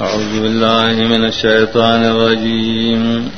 [0.00, 3.30] أعوذ بالله من الشيطان الرجيم.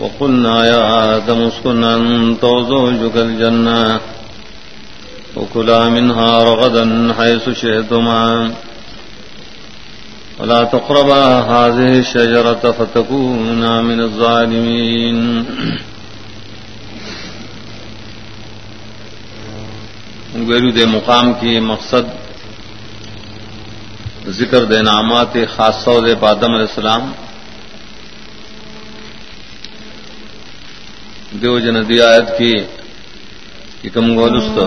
[0.00, 4.00] وقلنا يا آدم اسكن أنت وزوجك الجنة
[5.36, 8.52] وكلا منها رغدا حيث شئتما.
[10.40, 15.44] ولا تقربا هذه الشجرة فتكونا من الظالمين.
[20.48, 22.04] گیرو دے مقام کی مقصد
[24.38, 27.10] ذکر دے نامات خاصہ دے پادم علیہ السلام
[31.40, 32.52] دیو جن دی آیت کی
[33.94, 34.58] کم گولست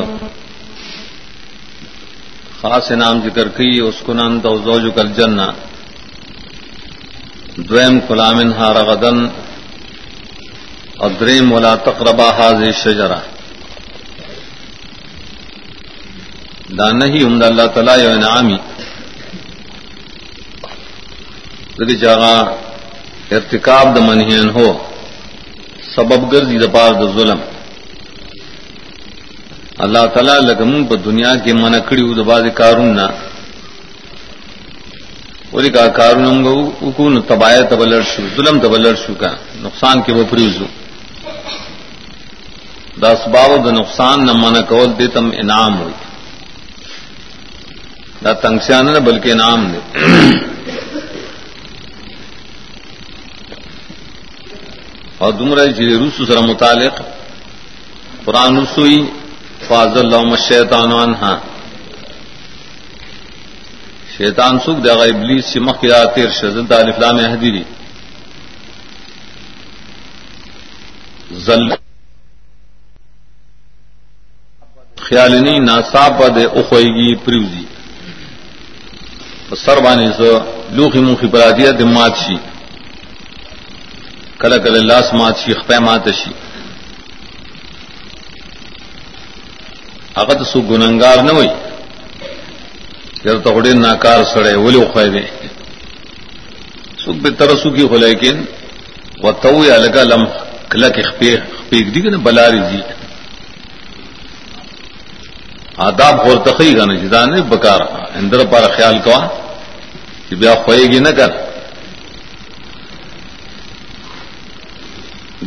[2.62, 5.48] خاص انعام ذکر کی، اس کو نان تو زوج کل جنا
[7.70, 9.18] دویم کلامن ہار غدن.
[11.02, 13.20] اور دریم ولا تقربا حاض شجرا
[16.78, 18.58] دان ہی عمد اللہ تعالی یو انعامی.
[21.78, 22.34] ددی جگہ
[23.36, 24.68] ارتکاب د منہین ہو،
[25.96, 27.40] سبب گردی دپار د ظلم۔
[29.84, 33.08] اللہ تعالی لگم په دنیا کې من کړیو د باز کارون نه
[35.54, 39.32] ولی کا کارون موږ وکونو تباہ تبلر شو، ظلم تبلر شو کا،
[39.66, 40.68] نقصان کې و پریزو۔
[43.02, 45.94] دا اسباب د نقصان نه من کول دې تم انعام وي
[48.24, 49.82] دا تنگسیان نه بلکې انعام دی
[55.24, 57.02] اور دمرا جی روس سر متعلق۔
[58.26, 58.98] قرآن رسوئی
[59.68, 61.38] فاض اللہ شیطان ہاں
[64.18, 67.64] شیطان سکھ دے ابلیس سے مخ یا تیر شزد الفلام حدیری
[71.46, 71.64] زل
[75.06, 77.66] خیالنی ناصاب دے اخوئیگی پریوزی۔
[79.64, 80.30] سر بانی سو
[80.76, 82.36] لوخی مخی پراتیا دمات شی۔
[84.44, 86.32] کل کل لاس مات شی خپے مات شی
[90.18, 91.50] هغه سو ګننګار نه وي
[93.28, 95.26] یو ته وړي ناکار سره ولي خو دې.
[97.04, 98.44] سو به ترسو کی خو لیکن
[99.24, 100.24] وتو یا لگا لم
[100.72, 102.82] کله کې خپې خپې دې کنه بلاری دي
[105.88, 107.82] آداب اور تخی غنه جدا نه؟ بکار
[108.20, 109.22] اندر پر خیال کوا
[110.30, 111.53] چې بیا خوېږي نه کر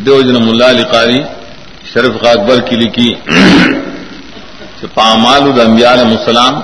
[0.04, 1.20] دیو جن مولا علی قاری
[1.92, 3.10] شرف اکبر کی لکھی
[4.94, 6.54] پامال الانبیاء علیہ السلام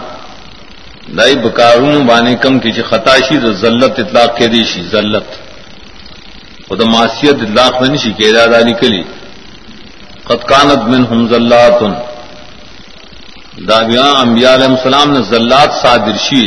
[1.19, 5.29] دائی بکارون بانے کم کی چی خطاشی دا ذلت اطلاق کے دیشی ذلت
[6.69, 9.03] خود معصیت اطلاق میں نشی کہ ارادہ کلی
[10.27, 11.81] قد کانت من ہم ذلات
[13.69, 16.45] دابیاں انبیاء علیہ السلام نے ذلات صادر شی.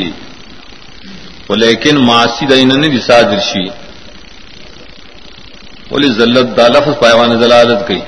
[1.64, 3.66] لیکن معاشی دین نے بھی صادر شی.
[5.96, 8.02] بولی ذلت دا لفظ پائوان ضلالت گئی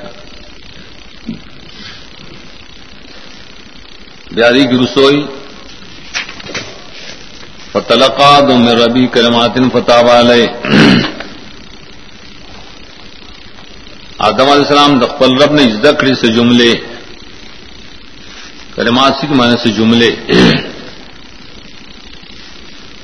[4.31, 5.21] بیاری کی رسوئی
[7.71, 10.41] فتلقا دو میں ربی کلمات فتح والے
[14.19, 16.71] آدم علیہ السلام دقبل رب نے ذکر سے جملے
[18.75, 20.15] کلمات سکھ معنی سے جملے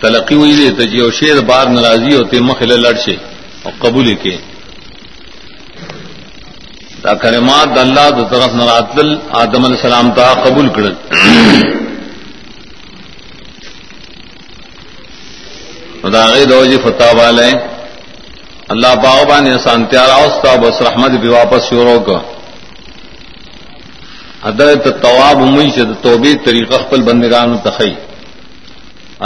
[0.02, 3.16] تلقی ہوئی دے تجی اور شیر بار ناراضی ہوتے مخل لڑشے
[3.64, 4.38] اور قبول کے
[7.04, 9.08] دا کلمات د الله د طرف نه راتل
[9.44, 10.96] آدم علی السلام ته قبول کړل.
[16.02, 17.50] خدا غي دوجی فتح والے
[18.74, 22.18] الله باغ باندې سانتیا راوستا بس رحمت به واپس شروع کو
[24.46, 27.94] حضرت تواب امی سے توبې طریقه خپل بندگانو تخی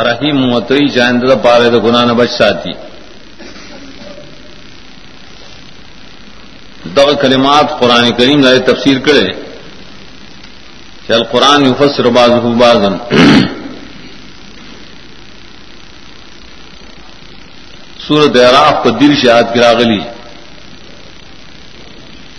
[0.10, 2.74] رحیم متری جاندره پاره د ګنا نه بچ ساتي.
[7.08, 9.28] دغ کلمات قرآن کریم لائے تفسیر کرے۔
[11.08, 12.94] چل قرآن یفسر باز بازن
[18.08, 20.00] سورت اعراف کو دل شہاد کی راغلی۔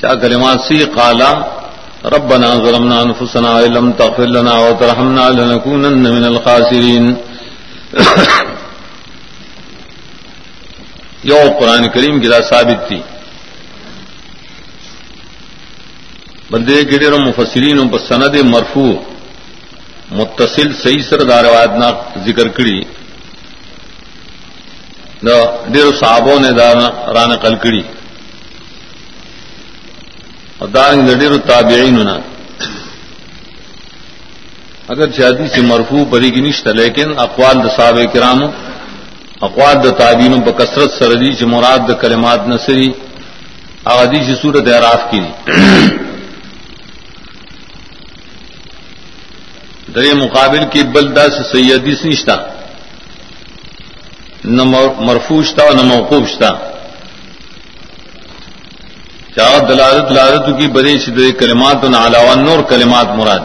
[0.01, 1.33] کیا کلمات سی قالا
[2.15, 7.15] ربنا ظلمنا انفسنا لم تغفر لنا وترحمنا لنكونن من الخاسرين
[11.25, 13.01] یو قرآن کریم کی ثابت تھی۔
[16.51, 18.87] بندے گرے مفسرین پر سند مرفو
[20.11, 21.89] متصل صحیح سر دارواد نہ
[22.27, 22.81] ذکر کری
[25.73, 26.51] ڈیر صحابوں نے
[27.15, 27.83] ران کل کڑی
[30.59, 32.17] اور دارنگ ڈیر تابعین نا
[34.89, 38.41] اگر شادی سے مرفو پری کی نشت لیکن اقوال د صاب کرام
[39.43, 42.89] اقوال د تعبین و بکثرت سردی سے مراد د کلمات نصری
[43.93, 45.21] آدی سے صورت اعراف کی
[49.95, 52.37] در مقابل کی بلدا سے سیدی سے نشتہ
[54.45, 54.63] نہ
[54.99, 56.51] مرفوشتا نہ موقوفشتا
[59.37, 63.45] چاہ دلالت لالت کی بدی سے کلمات نہ علاوہ نور کلمات مراد۔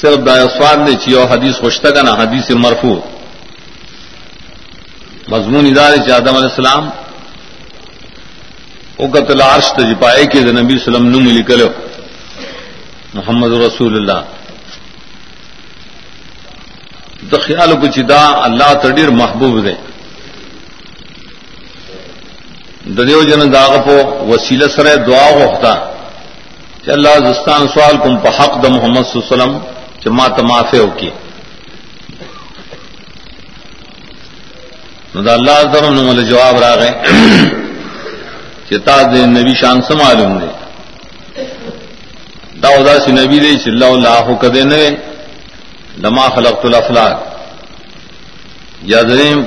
[0.00, 0.34] صرف دا
[0.76, 2.94] نے چی اور حدیث خوشتا کا نا حدیث مرفو
[5.28, 6.90] مضمون ادارے چ آدم علیہ السلام
[9.02, 11.68] او قتل عرش تج پائے کہ نبی وسلم نم لکلو
[13.14, 14.20] محمد رسول اللہ
[17.30, 19.74] د خیال کو چدا اللہ تڈیر محبوب دے
[22.98, 23.96] ددیو جن داغ پو
[24.28, 25.72] وسیلہ سر دعا ہوتا
[26.84, 29.58] کہ اللہ زستان سوال کم پا حق د محمد صلی اللہ علیہ وسلم
[30.00, 31.10] چې ما جما تمافے ہو کی
[35.14, 37.60] اللہ تعالیٰ مل جواب را گئے
[38.72, 40.46] چتا دے نبی شان سے معلوم دے۔
[42.62, 44.90] دا ادا سی نبی دے چل اللہ کدے نوے
[46.02, 47.16] لما خلقت الافلاق۔
[48.82, 49.40] یا دریم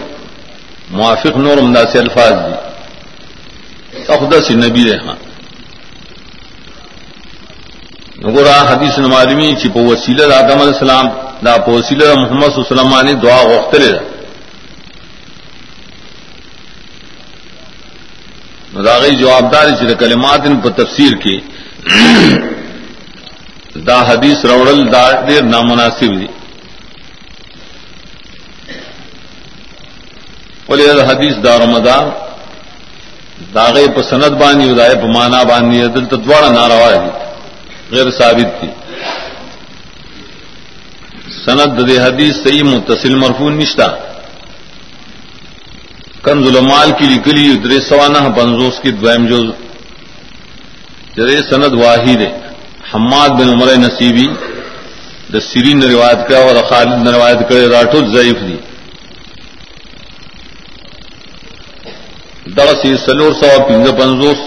[0.89, 2.53] موافق نور امدا سے الفاظ دی۔
[4.07, 5.15] خدا سی نبی دے ہاں
[8.17, 11.07] نگورا حدیث نمالمی چی پا وسیلہ دا آدم علیہ السلام،
[11.45, 14.14] دا پا وسیلہ محمد صلی اللہ علیہ وسلم آنی دعا غختلے دا۔
[18.83, 21.39] دا غی جوابداری چی دا کلمات ان پا تفسیر کی
[23.87, 26.27] دا حدیث روڑل دا دیر نامناسب دی
[30.69, 32.09] ولی دا حدیث دا رمضان
[33.53, 37.11] دا غی پا سند بانی و دا پا مانا بانی دل تدوارا ناروا دی،
[37.91, 38.69] غیر ثابت تھی
[41.45, 43.87] سند دے حدیث صحیح متصل مرفون نشتا.
[46.25, 49.41] کنز المال کی لکلی درے سوانہ پنزوس کی دوائم جو
[51.15, 52.21] جرے سند واحد
[52.93, 54.27] حماد بن عمر نصیبی
[55.33, 58.57] دا سرین روایت کا اور خالد نے روایت کرے راٹو ضعیف دی.
[62.57, 64.39] دس سلور سوا پنج پنزوس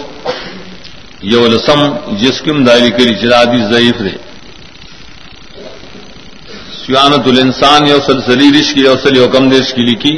[1.31, 1.79] یو لسم
[2.21, 4.15] جس دائری کری چرادی ضعیف دے
[6.81, 10.15] سیانت الانسان یو سلسلی رش کی یوسل یوکم دیش کی لکھی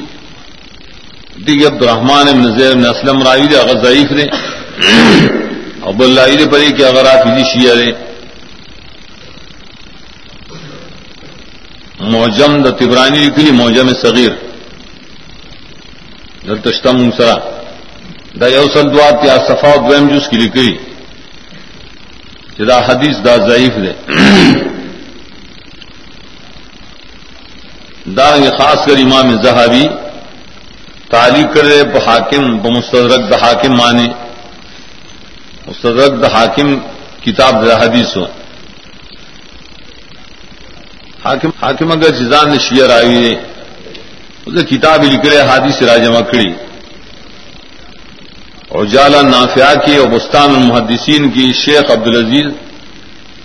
[1.37, 4.25] دیگی عبد الرحمان ابن زیر ابن اسلم رائی دے اگر ضعیف دے
[5.87, 7.91] اب اللہ دے پری کہ اگر آپ ہی شیعہ دے
[12.11, 14.31] موجم د تبرانی لکلی موجم صغیر.
[16.47, 17.37] در تشتم سرا
[18.39, 20.75] دا یوسل دوات یا صفا دویم جس کی لکلی
[22.59, 23.93] جدا حدیث دا ضعیف دے
[28.17, 28.27] دا
[28.57, 29.85] خاص کر امام زہابی
[31.11, 34.07] تعلیق کر رہے حاکم مستدرک دا حاکم مانے۔
[35.67, 36.67] مستدرک دا حاکم
[37.23, 38.25] کتاب دا حدیث ہو
[41.25, 43.33] حاکم حاکم اگر جزان نے شیئر آئی ہے
[44.45, 46.49] اسے کتاب لکھ رہے حادث راج مکڑی
[48.69, 52.47] اور جالا نافیا کی اور بستان المحدثین کی شیخ عبد العزیز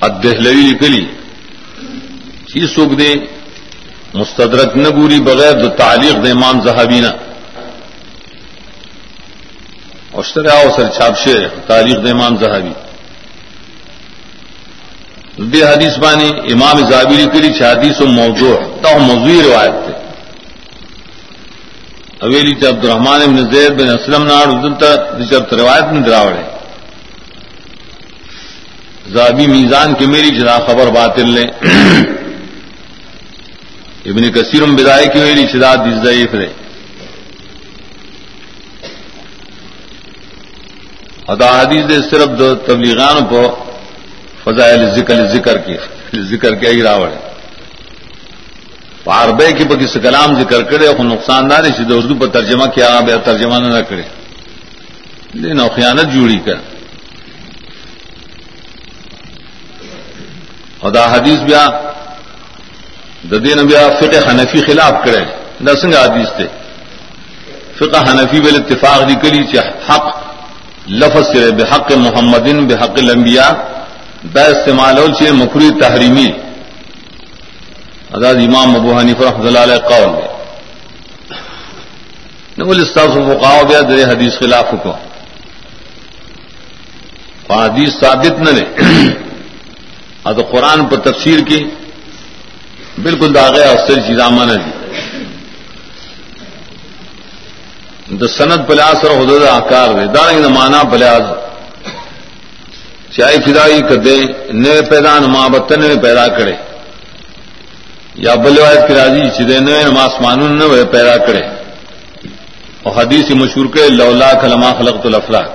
[0.06, 1.04] ادہلوی لکلی
[2.50, 3.12] چیز سوکھ دے،
[4.14, 7.12] مستدرک نبوری بغیر دو تعلیق دے امام زہابینہ
[10.20, 12.72] اشترا اور سر چھاپ شیر تعلیق دے امام زہابی
[15.50, 19.94] بے حدیث بانی امام زہابی لکلی حدیث و موضوع تو موضوعی روایت تھے
[22.26, 26.42] اویلی تے عبد الرحمان ابن زید بن اسلم نار دلتا دچب روایت میں دراوڑے
[29.14, 31.44] زابی میزان کی میری جدا خبر باطل لے
[34.10, 36.65] ابن کثیرم بدائے کی میری شداد دی ضعیف رہے
[41.32, 43.42] ادا حدیث دے صرف دو تبلیغان کو
[44.44, 45.76] فضائل ذکر ذکر کی.
[46.30, 47.16] ذکر کے ہی راوڑے.
[49.06, 52.88] عربے کی پکی سے کلام ذکر کرے اور نقصان دار اسی اردو پر ترجمہ کیا
[53.06, 54.02] بے ترجمہ نہ کرے.
[55.34, 56.58] لیکن خیانت جوڑی کر.
[60.80, 61.64] خدا حدیث بیا
[63.30, 65.24] ددین بیا فقہ حنفی خلاف کرے.
[65.64, 66.46] نسنگ حدیث تھے
[67.78, 70.25] فقہ حنفی بل اتفاق دی کری چاہ حق
[70.88, 73.50] لفظ سے بحق محمدن بحق الانبیاء
[74.32, 76.26] بے استعمال ہو چاہے مکری تحریمی۔
[78.12, 80.26] اداد امام ابو حنیف رحمۃ اللہ علیہ قول دے۔
[82.58, 84.92] نقل استاذ فقاؤ گیا در حدیث خلاف کو۔
[87.50, 88.64] حدیث ثابت نہ لے
[90.36, 91.60] تو قرآن پر تفسیر کی۔
[93.02, 94.70] بالکل داغے اثر چیزامہ نہ دی۔
[98.20, 101.24] دا سند پلیاس اور حدود آکار دے دارنگ نہ مانا پلیاس
[103.14, 104.16] چاہے فدائی کدے
[104.62, 106.54] نئے پیدا نما بتن میں پیدا کرے.
[108.24, 111.42] یا بلوایت کی راضی چدے نئے نماسمان نہ پیدا کرے.
[112.82, 115.48] اور حدیث مشہور کے لولا کلما خلق الافلاق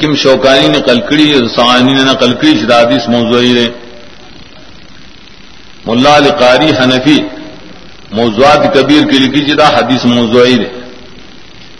[0.00, 3.70] کم شوکانی نے کلکڑی سوانی نے کلکڑی شدادیس موضوعی رہے
[5.86, 7.18] ملا علی قاری حنفی
[8.12, 10.80] موضوعات کبیر کی لکھی جدا حدیث موضوعی رہے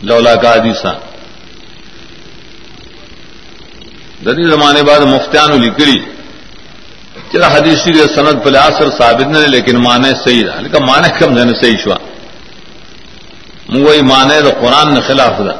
[0.03, 0.93] لولا کا حدیثہ
[4.25, 5.99] ددی زمانے بعد مفتیان لکڑی
[7.33, 7.83] چلا حدیث
[8.15, 11.97] سند پلے اثر ثابت نہیں لیکن مانے صحیح رہا لیکن مانے کم جانے صحیح شوا
[13.77, 15.55] وہی مانے تو قرآن نے خلاف تھا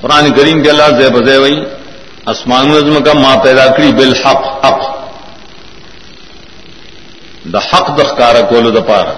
[0.00, 1.36] قرآن کریم کے اللہ زے بزے
[2.26, 5.01] اسمان نظم کا ماں پیدا کری بالحق، حق.
[7.44, 9.14] دا حق دخ کارا کولو دا پارا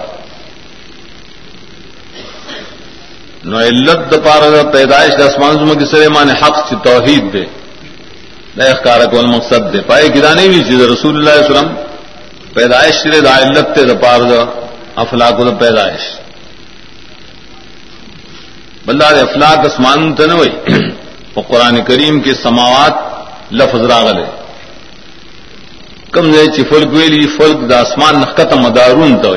[3.43, 7.33] نو علت دا پارا دا پیدائش دا اسمان نظم کی سرے مانے حق چی توحید
[7.33, 7.45] دے
[8.57, 11.73] دا اخکارا کول مقصد دے پائے کدا نہیں بھی چیز رسول اللہ علیہ وسلم
[12.53, 14.43] پیدائش چرے دا علت تے دا پارا دا
[14.95, 16.03] افلاق دا پیدائش
[18.85, 20.49] بلدار افلاق اسمان تنوئی
[21.35, 22.95] وہ قرآن کریم کے سماوات
[23.51, 24.44] لفظ راغل ہے
[26.13, 29.33] کم دے چی فلک ویلی، فلک دا اسمان نخت مدارون تو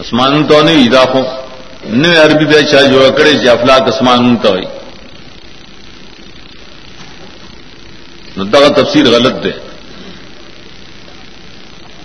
[0.00, 1.22] اسمان تو نہیں داخو
[1.92, 4.54] نو عربی بے چاہ جو اکڑے چی افلاق اسمان تو
[8.36, 9.50] دغه تفسیر غلط دے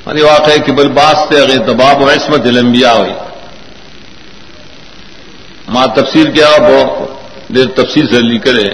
[0.06, 3.14] ہماری یعنی واقع ہے کہ بل باس سے اگر دباب و عصمت الانبیاء ہوئی
[5.68, 6.84] ماں تفسیر کیا وہ
[7.56, 8.68] دیر تفسیر سے لی کرے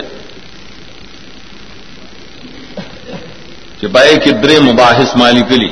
[3.84, 5.68] کہ بھائی کے برے مباحث مالی کلی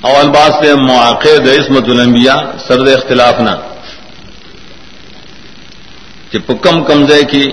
[0.00, 2.36] اول باس سے مواقع عصمت الانبیاء
[2.68, 3.50] سرد اختلاف نہ۔
[6.30, 7.50] کہ پکم کمزے کی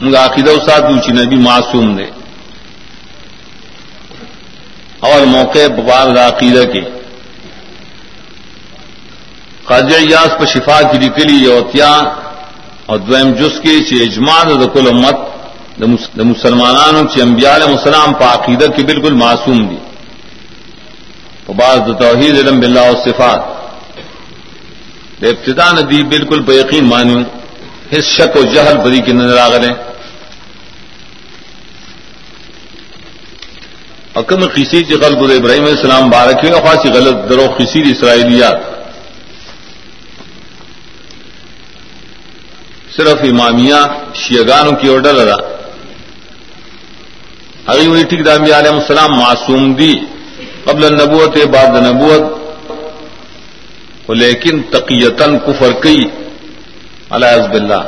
[0.00, 2.04] منگا عقیدہ ساتھ اونچی نبی معصوم دے۔
[5.00, 6.80] اور موقع ببار عقیدہ کے۔
[9.64, 12.02] قاضی ایاس پر شفا کی نکلی یوتیا
[12.86, 15.41] اور دویم جس کی چی اجماع دا کل امت۔
[15.82, 19.80] دا مسلمانانوں چی انبیاء علیہ السلام پا عقیدہ کی بالکل معصوم دی
[21.56, 23.40] بعض دا توحید، علم باللہ و صفات.
[25.20, 27.20] دا ابتدا ندی بالکل پا یقین مانیو.
[27.96, 29.70] اس شک و جہل بری کی نظر آگرے
[34.20, 38.58] اکم خیسی چی غلب ابراہیم علیہ السلام بارکی خاصی غلط درو خیسی اسرائیلیات.
[42.96, 43.80] صرف امامیہ
[44.22, 45.36] شیگانوں کی آرڈر ادا.
[47.66, 49.94] اگلی ہوئی ٹھیک دامی علیہ السلام معصوم دی.
[50.64, 52.22] قبل نبوت بعد نبوت.
[54.08, 56.00] لیکن تقیتن کفر کئی
[57.10, 57.82] علیہ حزب اللہ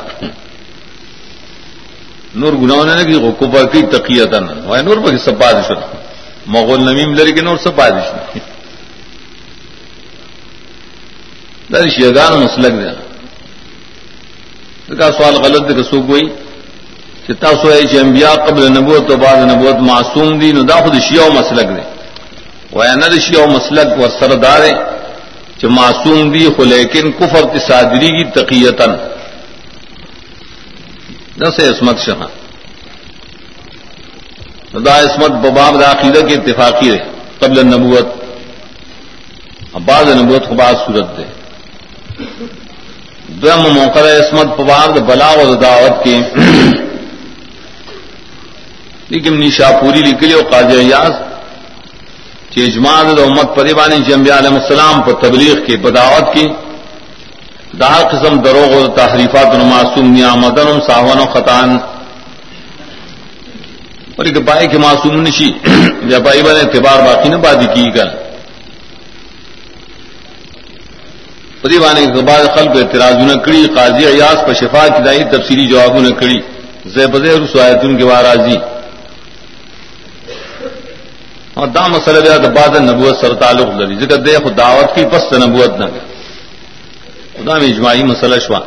[2.34, 5.70] نور گناہ نے کہ کفر کی تقیتن وہ نور پر سب بادش
[6.46, 8.06] مغول نمیم لڑی کے نور سب بادش
[11.72, 12.94] در شیگان مسلک دیا
[14.98, 16.24] کا سوال غلط دے کسو کوئی
[17.26, 20.94] چتا سو ہے چ انبیاء قبل نبوت تو بعد نبوت معصوم دی نو دا خود
[21.06, 21.84] شیعہ مسلک دے
[22.72, 24.62] و انا د شیعہ مسلک و سردار
[25.58, 28.92] چ معصوم دی خو لیکن کفر کی صادری کی تقیتن
[31.40, 32.30] نس عصمت شہاں
[34.84, 36.98] دا عصمت بباب دا عقیدہ کی اتفاقی ہے
[37.40, 38.08] قبل نبوت
[39.86, 41.24] بعد نبوت کو بعد صورت دے
[43.42, 46.16] دم موقع عصمت پوار بلا و دعوت کی
[49.14, 51.14] لیکن نیشا پوری لکھ لی قاضی ایاز،
[52.50, 56.46] کہ اجماع امت پریبانی جمبی علیہ السلام پر تبلیغ کی بداوت کی۔
[57.80, 61.78] دا قسم دروغ و تحریفات معصوم، نیامدن ساون و خطان۔
[64.16, 65.50] اور ایک پائے کہ معصوم نشی،
[66.10, 68.10] جب آئی بنے اعتبار باقی نہ بادی کی گل
[71.62, 75.98] پریوانے کے بعد خلق اعتراض نہ کڑی قاضی ایاس پر شفا کی دائی تفصیلی جواب
[76.00, 76.38] نہ کڑی
[76.94, 78.56] زیبز رسوایتن کے باراضی
[81.54, 85.04] اور دا مسئلہ بیا تو بعد نبوت سر تعلق لڑی ذکر دے خود دعوت کی،
[85.10, 85.86] پس نبوت نہ
[87.36, 88.60] خدا میں اجماعی مسئلہ شوا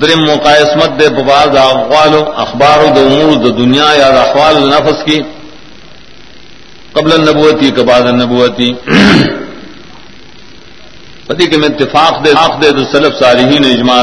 [0.00, 5.20] درم موقع عصمت دے بباد اقوال اخبار و امور، د دنیا یا اخوال نفس کی.
[6.92, 8.72] قبل النبوتی کے بعد النبوتی
[11.26, 14.02] پتی کے میں اتفاق دے دے تو سلف صالحین اجماع.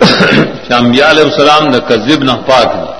[0.80, 2.99] انبیاء علیہ السلام نہ کذب نہ پاک دی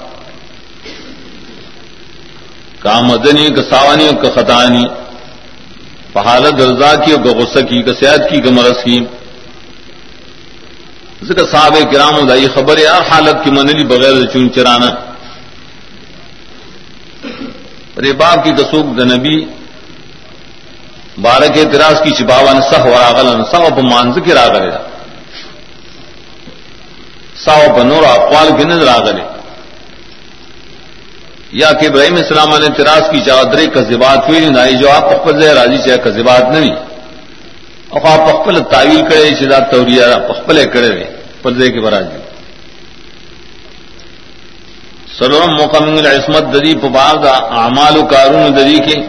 [2.83, 4.85] کا مدنی کا ساوانی کا خطانی۔
[6.13, 8.99] پہالت رضا کی اور غصہ کی کا صحت کی کا مرض کی۔
[11.23, 14.91] ذکر صاحب کرام دائی خبر ہے، ہر حالت کی منلی بغیر چون چرانا۔
[17.97, 19.37] ارے باپ کی کسوک د نبی
[21.23, 24.71] بارہ کے اعتراض کی چپاوا نے سہ وراغل سہ و مانز کے راغلے
[27.45, 29.23] سا و بنور اقوال کے نظر آگلے
[31.53, 35.55] یا کہ ابراہیم السلام نے اعتراض کی چادرے کذبات ہوئی نہیں جو آپ پخپل سے
[35.55, 36.75] راضی چاہے کذبات نہیں
[37.89, 41.11] اور آپ پخپل تعویل کرے شداد توریا پخپل کرے رہے
[41.43, 42.19] پردے کے براجی
[45.19, 49.01] سلورم موقع منگل عصمت دری پبار دا اعمال و کارون دری کے۔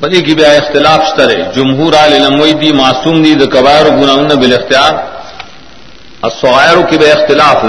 [0.00, 4.54] بدی کی بیا اختلاف سترے جمہور عالموئی دی، معصوم دی، دا کبائر و گناہن بل
[4.54, 4.92] اختیار
[6.22, 7.64] الصغائر کی بے اختلاف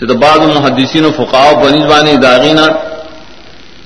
[0.00, 2.66] دے کہ بعض محدثین و فقاو بنی بانی داغینا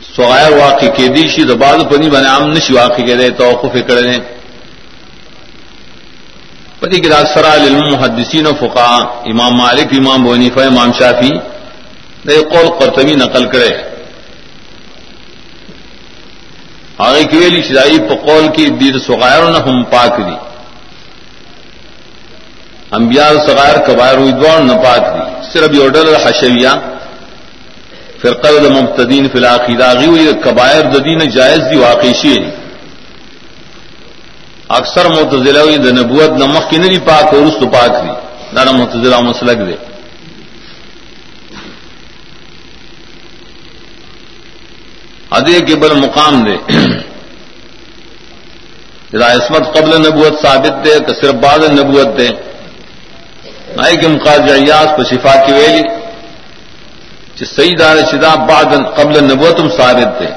[0.07, 4.17] صغائر واقع کے دیشی دا بعض بنی بانی عام نشی واقع کے دے توقف کرے
[6.81, 8.91] پتی کی اکثر علم محدثین و فقا
[9.31, 11.33] امام مالک، امام بنیفہ امام شافی
[12.27, 13.73] دے قول قرطبی نقل کرے
[16.99, 20.37] آگے کی ویلی شدائی پقول کی دیر سغائر نہ ہم پاک دی
[22.93, 26.75] انبیاء سغائر کبائر امیدوار نہ پاک دی صرف یہ ڈر حشویہ.
[28.21, 32.37] پھر قرد مبتدین فی العقیدہ ہوئی کبائر ددین جائز دی، واقعی شی
[34.79, 38.13] اکثر متضلا ہوئی د نبوت نمک کی نہیں پاک اور اس تو پاک دی.
[38.53, 39.77] نہ متضلا مسلک دے.
[45.31, 46.57] ادے کے بل مقام دے.
[49.25, 52.29] عصمت قبل نبوت ثابت دے، کہ صرف بعد نبوت دے.
[53.81, 55.83] نائ کے مقاصد ایاس کو شفا کی ویلی
[57.57, 60.29] صحیح دار شدہ بعد قبل نبوت ثابت دے۔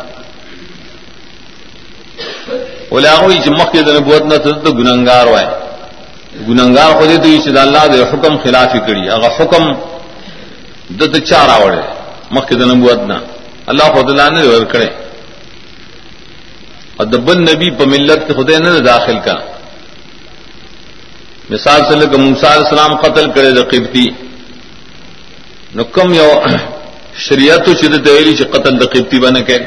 [2.89, 5.47] بولے آئی چمک کے نبوت نہ تو گننگار وائے
[6.47, 9.63] گننگار خود تو یہ شدہ اللہ دے حکم خلافی کری۔ اگر حکم
[10.99, 11.81] دت چار آوڑے
[12.31, 13.17] مکھ کے نبوت نہ۔
[13.65, 14.89] اللہ خود اللہ نے ور کرے
[16.97, 19.35] اور دبن نبی پملت کے خدے نے داخل کا۔
[21.53, 24.05] مثال سے لگ موسا علیہ السلام قتل کرے دقیبتی
[25.75, 26.29] نکم یو
[27.25, 29.57] شریعت شدت ویلی چ قتل دقیبتی بن کے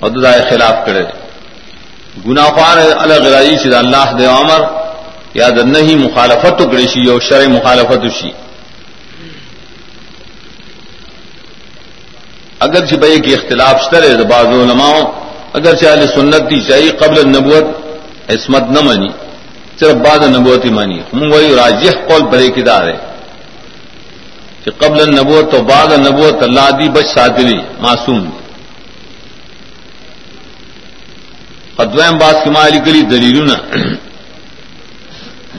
[0.00, 1.04] اور دائے خلاف کرے
[2.26, 4.62] گناہ خوار الگ رائی شد اللہ دے عمر
[5.34, 8.30] یا نہیں مخالفت تو کرے شی اور شرع مخالفت شی
[12.60, 14.94] اگر بھائی کی اختلاف سترے بعض علماء،
[15.54, 17.66] اگر چاہے سنت دی چاہیے قبل نبوت
[18.32, 19.08] عصمت نہ مانی
[19.80, 22.96] صرف بعد نبوت ہی مانی ہم وہی راجح قول برے کدار ہے
[24.64, 28.22] کہ قبل نبوت تو بعد نبوت اللہ دی بچ سادری معصوم
[31.78, 33.38] ادویم باس کی مالی کری دلیل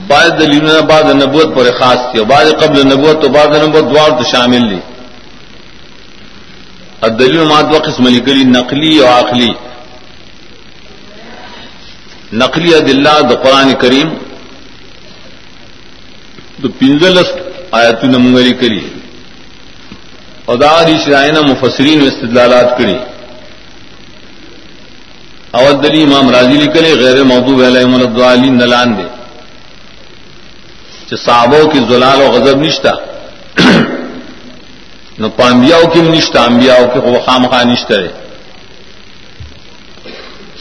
[0.07, 4.23] بعض دلیل بعد نبوت پر خاص تھی بعض قبل نبوت تو بعد نبوت دوار تو
[4.31, 4.79] شامل لی
[7.11, 9.51] دلیل ماد و قسم لکلی نقلی اور آخلی
[12.41, 14.09] نقلی دلہ د قرآن کریم
[16.61, 17.29] تو پنزلس
[17.79, 18.83] آیت نمگری کری
[20.53, 22.97] ادار شرائنا مفسرین استدلالات کری
[25.57, 28.17] اود دلی امام راضی لکلے غیر محبوب علیہ ملد
[28.61, 29.07] نلان دے
[31.15, 32.93] صحابوں کی زلال و غضب نشتہ
[35.19, 38.07] نو پامبیاؤ کی نشتہ امبیاؤ کے خام خواہ نشترے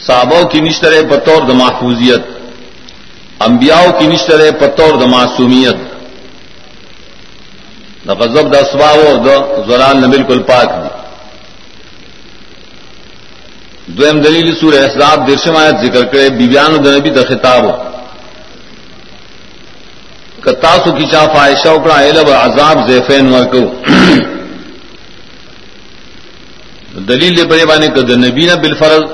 [0.07, 2.23] صحابوں کی نشترے بطور د محفوظیت
[3.47, 5.79] انبیاؤ کی نشترے بطور د معصومیت
[8.07, 9.29] نہ غضب د اسباب اور د
[9.69, 10.91] زلال نہ بالکل پاک دی۔
[13.97, 17.65] دویم دلیل سور احزاب درشم آیت ذکر کرے بیبیان د نبی د خطاب
[20.45, 23.65] کتاسو کی چاف عائشہ اکڑا علب عذاب زیفین ورکو۔
[27.09, 29.05] دلیل بڑے بانے کا نبی نہ بالفرض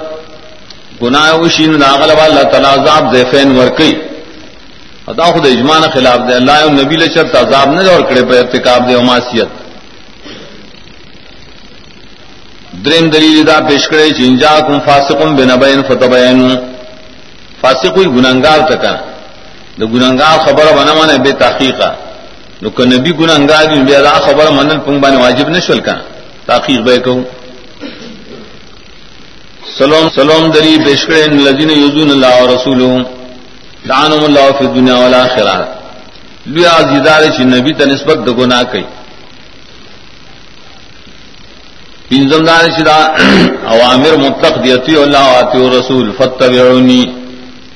[1.02, 3.92] گناہ وشین ناغل والا تنازاب زیفین ورکی۔
[5.06, 8.94] ادا خود اجمان خلاف دے۔ اللہ نبی لچر تذاب نہ اور کڑے پہ ارتکاب دے
[8.94, 9.48] اماسیت
[12.84, 16.38] دریم دلیل دا پیش کرے چنجا کم فاسقم بے نبین فتبین
[17.60, 18.94] فاسق ہوئی گننگار تکا۔
[19.80, 21.90] دا گننگار خبر بنا من بے تحقیقہ
[22.62, 25.96] نو کہ نبی گننگار بے دا خبر منل پنگ بان واجب نشول کا۔
[26.46, 27.22] تحقیق بے کہوں۔
[29.60, 32.80] سلام سلام دری بیشکڑے لذین یوزون اللہ و رسول
[33.88, 35.68] دانم اللہ فی دنیا والا خیرات
[36.46, 38.84] لیا زیدار چی نبی تا نسبت دا گناہ کئی.
[42.08, 42.96] پینزم دار چی دا
[43.74, 47.02] اوامر مطلق دیتی اللہ و آتی رسول فتبعونی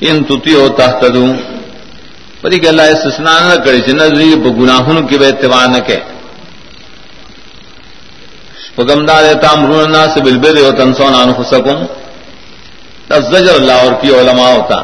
[0.00, 1.26] ان تطیعو تحتدو
[2.40, 5.80] پری کہ اللہ استثناء نہ کرے چی نظری با گناہن کی بے اتباع نہ
[8.76, 11.84] کہ پگمدار تامرون الناس بالبر و تنسون انفسکم
[13.30, 14.76] زجر اللہ اور کی علماء ہوتا.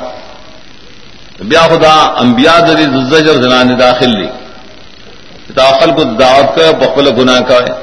[1.51, 4.29] بیا خدا انبیاء دری زجر زنان داخل لی.
[5.57, 7.75] داخل کو دعوت کا بخل گناہ کا ہے.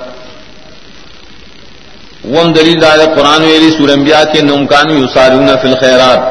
[2.56, 6.22] دلیل دار قرآن ویلی سور انبیاء کے نمکان یسارون فی الخیرات.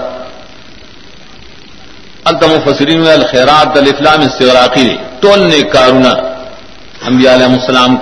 [2.25, 4.89] التم فسرین الخیرات الافلام استغراقی
[5.21, 6.13] ٹول نے کارونا.
[7.09, 7.97] انبیاء علیہ السلام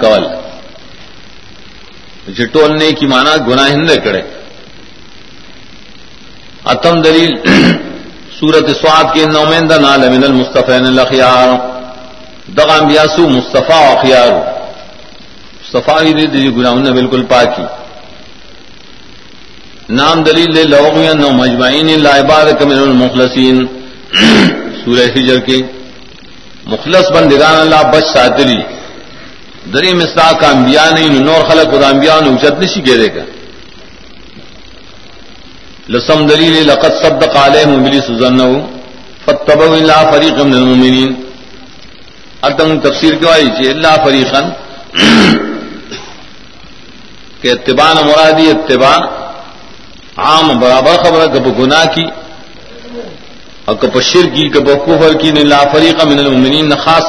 [2.25, 4.23] کول جٹولنے کی مانا گناہ ہند کرے۔
[6.65, 7.33] اتم دلیل
[8.41, 11.49] سورت سواد کے نومین نال من المصطفین الخیار
[12.57, 14.31] دغام بیاسو مصطفیٰ اخیار۔
[15.73, 17.65] صفائی دے دی گناہ نے بالکل پاکی۔
[19.89, 23.67] نام دلیل دے لوگی نو مجمعین لا عبادت من المخلصین۔
[24.85, 25.59] سورہ حجر کے
[26.67, 28.61] مخلص بندگان اللہ بچ ساتلی
[29.73, 33.25] دری مسا کا انبیاء نہیں نور خلق خدا انبیاء نے اچت نہیں سیکھے دے گا۔
[35.93, 38.39] لسم دلیل لقد صدق علیہ مبلی سزن
[39.25, 41.13] فتب اللہ فریق من المؤمنین۔
[42.49, 44.47] اتم تفسیر کیوں آئی چی؟ اللہ فریقن
[47.41, 48.99] کہ اتباع مرادی اتباع
[50.27, 52.07] عام برابر خبر کب گناہ کی
[53.65, 57.07] اور کب شر کی کب کفر کی لا فریق من المؤمنین خاص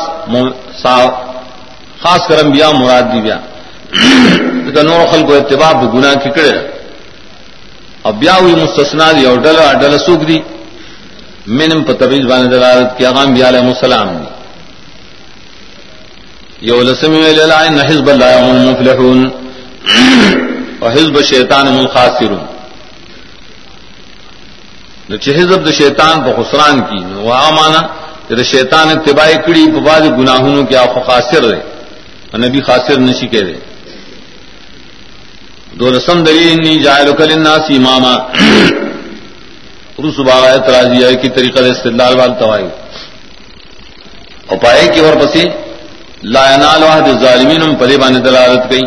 [2.05, 3.37] خاص کرم بیا مراد دی بیا.
[4.83, 6.57] نور خل کو اتباع گناہ کی کرے
[8.07, 10.39] اب بیا ہوئی مستثنا دی اور ڈل ڈل سوکھ دی؟
[11.47, 14.29] منم مینم پتبیز بان دلالت کی اغام بیا علیہ السلام دی.
[16.69, 19.19] یو لسمی لائن حزب اللہ المفلحون.
[20.79, 22.43] اور حزب شیطان الخاسرون.
[25.09, 27.81] حزب د شیطان په خسران کې کی وہ مانا
[28.27, 31.74] کہ شیطان اتباع کڑی بعد گناہوں کے آپ خاصر رہے
[32.33, 33.57] نبی خاصر نشی کہہ دے۔
[35.79, 38.15] دو رسم دلی انی جائل کل الناس اماما
[40.03, 42.67] رس باغ اعتراضی ہے کی طریقہ استدلال وال توائی
[44.47, 45.43] اور پائے کہ اور بسی
[46.23, 48.85] لا ینال واحد ظالمین ہم پلے بانے دلالت گئی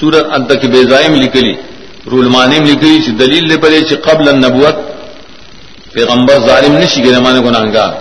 [0.00, 1.54] سورت انت کی بیزائم لکلی
[2.10, 4.76] رول مانیم لکلی، چی دلیل لے پلے چی قبل النبوت
[5.92, 7.92] پیغمبر ظالم نشی گئے مانے گناہگار۔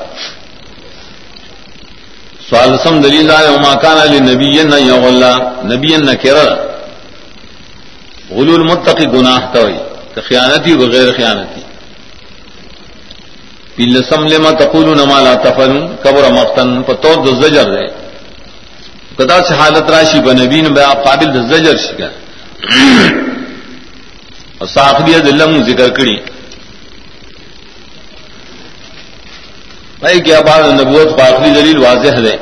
[2.50, 6.56] سوال سم دلیل آئے وما کان علی نبی نہ یغلا نبی نہ کرا
[8.30, 9.78] غلول متقی گناہ توئی
[10.14, 11.62] کہ خیانتی بغیر خیانتی۔
[13.76, 17.88] پیل سم لما تقولون ما لا تفعلون، قبر مقتن پتور د زجر دے۔
[19.18, 22.10] کدا سے حالت راشی بنبی نے بیا قابل د زجر شکا۔
[24.58, 26.33] اور صاحبیہ دلم ذکر کړي
[30.04, 32.38] بھائی کیا بات نبوت کو دلیل واضح ہے۔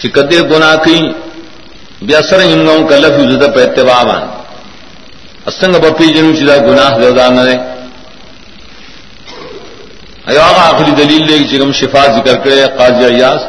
[0.00, 1.00] کہ کدے گنا کی،
[2.02, 4.22] بے اثر ہنگاؤں کا لفظ زدہ پہ اتباع بان۔
[5.46, 7.56] اسنگ بپی جنو چیزا گناہ زیادہ نہ رہے۔
[10.26, 13.42] ایو آغا آخری دلیل لے چکم شفا ذکر کرے، قاضی ایاس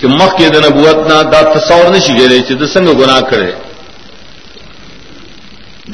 [0.00, 3.52] کہ مخ کے دن نبوت نہ، دا تصور نشی گئے چی دا سنگ گناہ کرے۔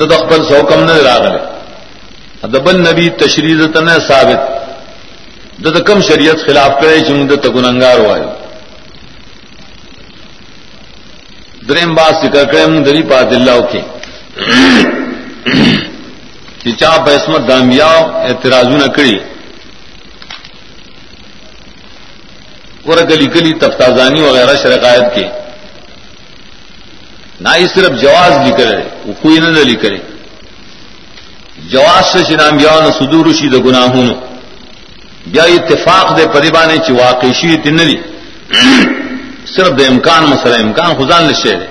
[0.00, 1.38] دا دخبل سو کم نہ راغلے
[2.42, 4.53] دبل نبی تشریح تن ثابت۔
[5.62, 8.30] د کم شریعت خلاف کرے چند گنگار وایو.
[11.68, 13.80] دریم بات ذکر کرے من دری پات اللہ کے
[16.78, 17.92] چا بسمت دامیا
[18.28, 19.18] اعتراض نہ کری
[22.84, 25.26] اور گلی گلی تفتازانی وغیرہ شرکایت کے
[27.40, 30.02] نہ ہی صرف جواز لکھ رہے وہ کوئی نہ لکھ رہے
[31.70, 33.94] جواز سے چنام یا نہ سدور شید گناہ
[35.24, 37.96] ہوں بیا اتفاق دے پریبانے چی واقعی شی تن دی
[39.46, 41.66] صرف دے امکان مسئلہ، امکان خزان لشے دے.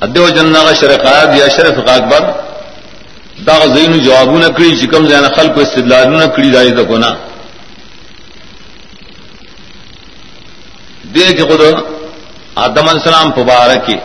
[0.00, 2.22] ادو جن کا شرکات یا شرف اکبر
[3.46, 7.10] دا زین جوابو نہ کڑی چکم زین خل کو استدلال نہ کڑی دائی تو گنا
[11.14, 11.60] دے کے خود
[12.56, 13.86] آدم السلام پبارک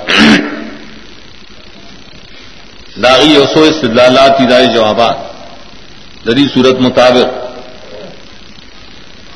[3.03, 5.36] داغی یوسو استدلالات دائی جوابات.
[6.27, 7.29] دری صورت مطابق.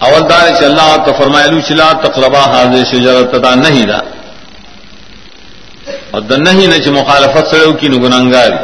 [0.05, 3.99] اول دار چ اللہ تو فرمائلو چلا تقربا حاضر شجرت تدا نہیں دا
[6.11, 8.57] اور د نہیں نہ مخالفت سڑو کی نگنگاری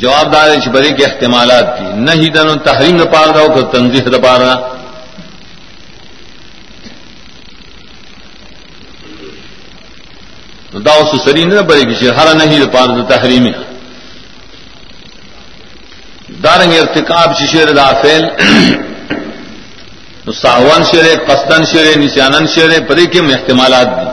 [0.00, 4.08] جواب دار برے کے احتمالات کی نہ ہی دن تحریم پار رہا ہو تو تنظیح
[4.14, 4.56] دپا رہا
[10.84, 13.46] داؤ سری نہ بڑے کسی ہر نہیں پار تحریم
[16.46, 18.24] دارنگ ارتکاب ششیر دافیل
[20.42, 24.08] ساہوان شیرے قصدن شیرے نشانن شیرے پری کے احتمالات دی۔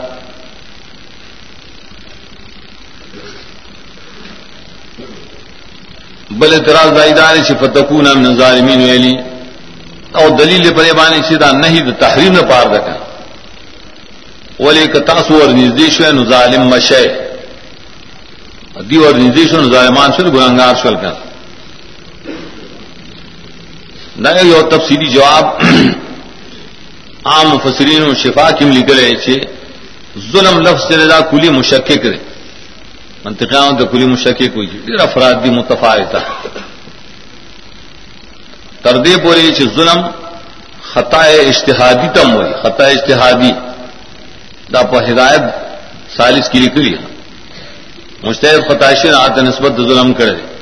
[6.38, 9.14] بل اعتراض دائیدار فتکون من ظالمین ویلی،
[10.18, 12.96] او دلیل پرے بانی سیدھا نہیں تحریم نہ پار رکھا
[14.64, 17.06] ولی کتاسو اور نزدیش ہے ظالم مشے
[18.90, 20.94] دی اور نزدیش و ظالمان شل گنگار شل
[24.16, 25.44] کر نہ تفصیلی جواب
[27.24, 29.36] عام مفسرین و شفا کم لکھ رہے تھے
[30.32, 32.18] ظلم لفظ سے رضا کلی مشکے کرے
[33.24, 36.18] منتقام تو کلی مشکے کوئی پھر افراد بھی متفاعتا
[38.82, 40.00] تردے پورے چھ ظلم
[40.92, 43.52] خطا اشتہادی تم ہوئی خطا اشتہادی
[44.72, 45.44] دا پا ہدایت
[46.16, 47.00] سالس کی لکھ لیا
[48.22, 50.53] مشتحد خطائشین آت نسبت ظلم کرے۔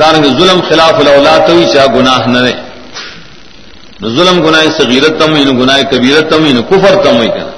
[0.00, 5.80] دارنگ ظلم خلاف الاولاد ہوئی چاہ گناہ نہ رہے ظلم گناہ صغیرت تم ہوئی گناہ
[5.90, 7.48] کبیرت تم ہوئی کفر تم ہوئی کہنا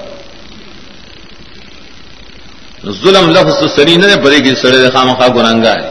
[3.03, 5.91] ظلم لفظ سری نے بڑے کی سڑے خام خواہ گنانگا ہے۔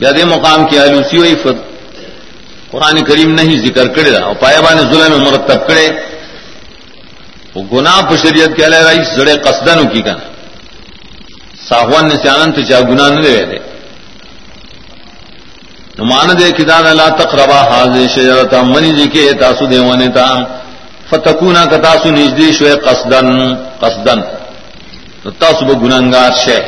[0.00, 1.58] یاد مقام کی آلوسی ہوئی فت
[2.70, 5.88] قرآن کریم نہیں ذکر کرے رہا اور پایا بان ظلم مرتب کرے۔
[7.54, 10.33] وہ گناہ پر شریعت کیا لے رہا سڑے قصدن کی کہنا
[11.68, 13.74] ساہوان نے سے آنند چاہ گناہ نہ دے۔ رہے
[15.98, 20.26] مان دے کدان اللہ تقربا حاضر شجرتا منی جی کے تاسو دیوانے تا۔
[21.08, 24.20] فتکونا کا تاسو نجدی شوے قصدن قصدن۔
[25.22, 26.58] تو تاسو با گنانگار شے۔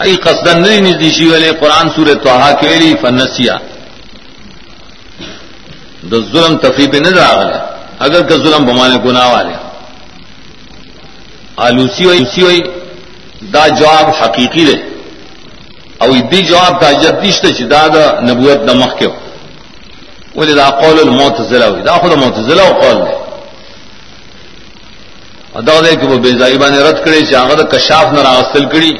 [0.00, 3.56] ای قصدن نری نجدی شی والے قرآن سور توحا کے لی فنسیا۔
[6.10, 7.58] دا ظلم تفریب نظر آگلے
[7.98, 9.54] اگر کا ظلم بمانے گناہ والے۔
[11.56, 12.60] آلوسی ہوئی ہوئی۔
[13.42, 14.88] دا جواب حقیقی رہے
[15.98, 19.06] او دی جواب کا جدیشت چدا دا نبوت نمخ کے
[20.36, 23.16] ولی دا قول المعتزلہ ہوئی دا خود معتزلہ و قول دے
[25.54, 28.92] ادا دے کہ وہ بے زائبہ نے رد کرے چاہ دا کشاف نہ راستل کری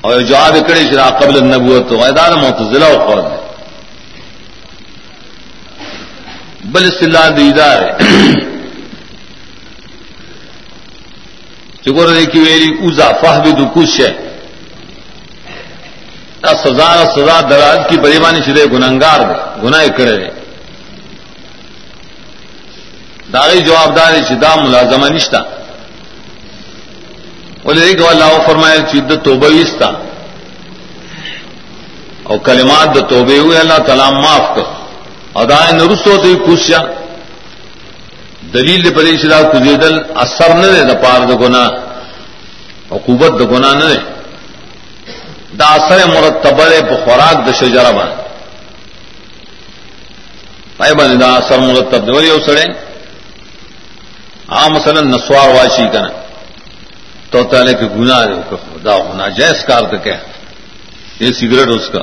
[0.00, 3.44] اور جواب کرے چاہ قبل النبوت تو دا معتزلہ و قول دے
[6.66, 8.55] بل اصطلاح دیدار ہے
[11.86, 14.12] چکور دے کی ویلی اوزا فہبی دو کچھ ہے
[16.62, 20.30] سزا سزا دراز کی بریبانی شدے گننگار دے گناہ کرے دے
[23.32, 25.40] داغی جواب دار شدا ملازمہ نشتا
[27.64, 29.48] بولے ایک اللہ فرمائے چید توبہ
[32.24, 34.66] اور کلمات د توبے ہوئے اللہ تعالیٰ معاف کر
[35.40, 36.78] ادائے نرس ہوتے خوشیا
[38.56, 41.64] دلیل پری شدہ کزیدل اثر نہ دے دا پار د گنا
[42.96, 44.00] عقوبت د گنا نہ دے
[45.58, 48.16] دا اثر مرتب په خوراک د شجره باندې
[50.78, 52.66] پای باندې دا اثر مرتب دی ولی اوسړې
[54.48, 56.10] عام مثلا نسوار واشي کنه
[57.30, 60.18] تو تعالی کے گناہ ہے خدا ہونا جائز کار تو کیا۔
[61.20, 62.02] یہ سگریٹ اس کا۔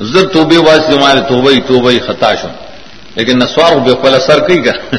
[0.00, 2.67] زر توبے واس ہمارے توبئی توبئی خطاش ہوں
[3.16, 4.72] لیکن نسوار بے پل اثر کئی کا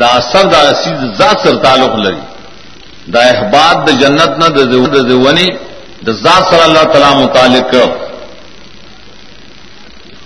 [0.00, 2.24] دا اثر، دا سید ذات سر تعلق لگی
[3.12, 4.46] دا احباد د جنت نہ
[5.16, 5.48] ونی
[6.06, 7.70] د ذات سر اللہ تعالی متعلق.
[7.70, 7.88] کرو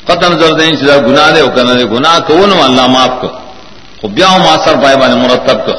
[0.06, 3.32] قطن زردین چیزا گناہ دے کرنا دے گناہ کو نو اللہ معاف کر
[4.00, 5.76] خو بیا ہوں ماسر پائے بانے مرتب کر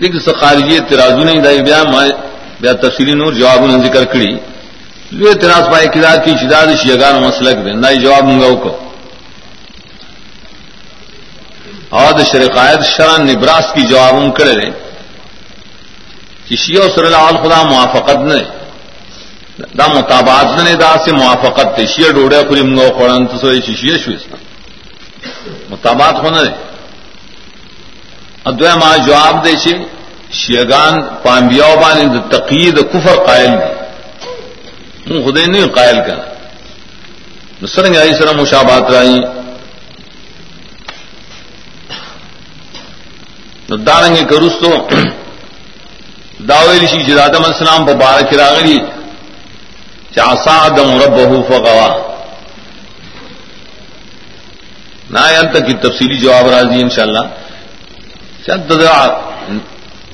[0.00, 1.82] دیکھ سے خارجی ترازو نہیں دائی بیا
[2.60, 4.30] بیا تفصیلی نور جواب نے ذکر کری
[5.12, 8.72] لو اعتراض پائے کدا کی شداد شیگان مسلک دے، نہ جواب منگاؤ کو۔
[11.90, 14.70] اور شرقائد شران نبراس کی جواب کرے رہے
[16.46, 18.42] کہ شیو صلی اللہ علیہ خدا موافقت نے
[19.78, 23.96] دا مطابات نے دا سے موافقت تے شیع ڈوڑے پوری منگو خوران تو سوئی شیشیہ
[24.04, 24.24] شو اس
[25.70, 26.52] مطابات ہونا دے۔
[28.48, 29.74] ادوے ماں جواب دے چھے
[30.40, 33.77] شیعگان پانبیاؤ بانی دا تقید کفر قائل دی من
[35.08, 36.18] خدے نہیں، قائل کر۔
[37.62, 39.20] نصرنگ آئی سر مشابات رائی۔
[43.86, 44.88] دارنگے کروس تو
[46.48, 48.78] داویل شی جدادم السلام پر بارک راغلی۔
[50.14, 51.16] چاسا دم رب
[51.48, 51.88] فغوا
[55.10, 55.20] نہ
[55.52, 57.24] تک کی تفصیلی جواب راضی ان شاء اللہ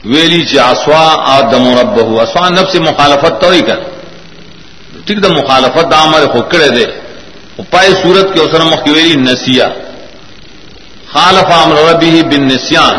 [0.04, 3.93] ویلی چاسوا آدم رب بہو اسوا نب سے مخالفت تو ہی کر۔
[5.06, 6.86] ٹھیک دا مخالفت دا ہمارے خوکڑے دے۔
[7.70, 9.68] پائے سورت کے اوسر مخویلی نسیا
[11.12, 12.96] خالف امر ربی بن نسیان۔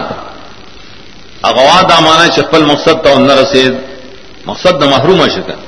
[1.49, 3.73] اغوا دا مانا چپل مقصد تو نہ رسید۔
[4.45, 5.59] مقصد دا محروم شکن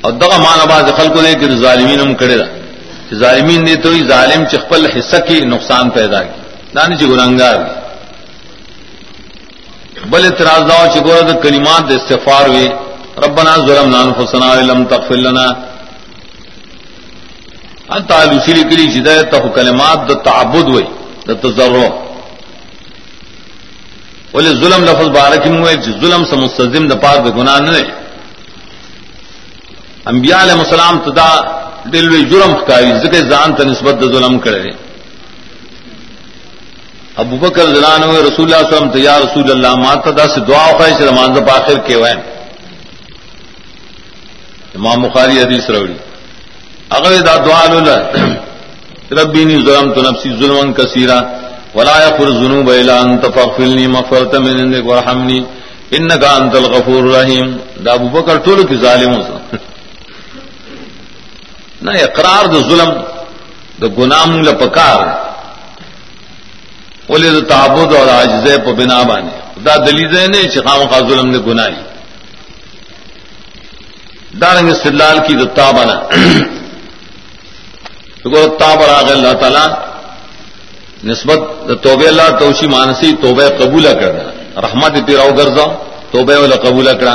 [0.00, 2.46] اور دغا مانا باز خلق دے کہ ظالمین ہم کڑے دا۔
[3.14, 6.40] ظالمین دے تو ظالم چپل حصہ کی نقصان پیدا کی۔
[6.74, 7.56] دانی چی گناہگار
[10.10, 12.68] بل اعتراض داو چکو دا کلمات دا استفار ہوئے
[13.22, 15.46] ربنا ظلمنا انفسنا لم تغفر لنا.
[17.96, 20.84] انت علو سیری کلی چیدہ تخو کلمات دا تعبد ہوئے
[21.26, 21.88] دا تضرع.
[24.34, 27.72] ولی ظلم لفظ بارکی موئے چی ظلم سے مستظم دا پار دا گناہ نہ
[30.12, 31.30] انبیاء علیہ السلام تدا
[31.92, 34.70] دلوی جرم خکاری ذکر زان تا نسبت دا ظلم کرے
[37.22, 40.26] ابو بکر زلان ہوئے رسول اللہ صلی اللہ علیہ وسلم یا رسول اللہ ماتا دا
[40.34, 42.20] سے دعا خواہی سے رمانزہ پاخر کے وین
[44.76, 45.96] امام بخاری حدیث روڑی
[46.96, 47.98] اگر دا دعا لولا.
[49.18, 51.20] ربینی ظلم تو نفسی ظلم کثیرا.
[51.74, 55.40] ولا یغفر الذنوب الا انت فاغفرنی مغفرۃ من عندك وارحمنی.
[55.96, 57.48] انك انت الغفور الرحیم.
[57.84, 59.20] دا ابو بکر ټولو کې ظالمو
[61.84, 62.90] نہ اقرار د ظلم،
[63.80, 65.00] د ګنام له پکار
[67.08, 69.34] ولې د تعبد او عاجزه په بنا باندې؟
[69.64, 71.74] دا دلیل نه چې خامخا ظلم نه ګناي
[74.40, 75.98] دارنګ استدلال کی دتا بنا
[78.22, 79.66] تو تاب راغ اللہ تعالی،
[81.10, 81.38] نسبت
[81.82, 84.24] توبہ اللہ توشی مانسی توبہ قبول کرنا۔
[84.66, 85.66] رحمت تیراؤ گرزا،
[86.12, 87.14] توبہ والا قبول کرا۔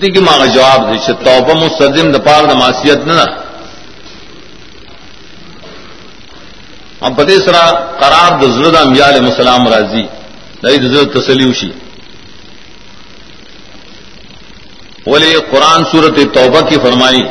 [0.00, 3.24] دیکھیے ماں کا جواب دے توبہ مستظم دپار دماسیت نہ
[7.02, 7.64] ہم پتے سرا
[8.00, 10.04] قرار دزرد انبیاء علیہ السلام راضی
[10.62, 11.70] نئی دزرد تسلیوشی۔
[15.06, 17.22] بولے قرآن صورت توبہ کی فرمائی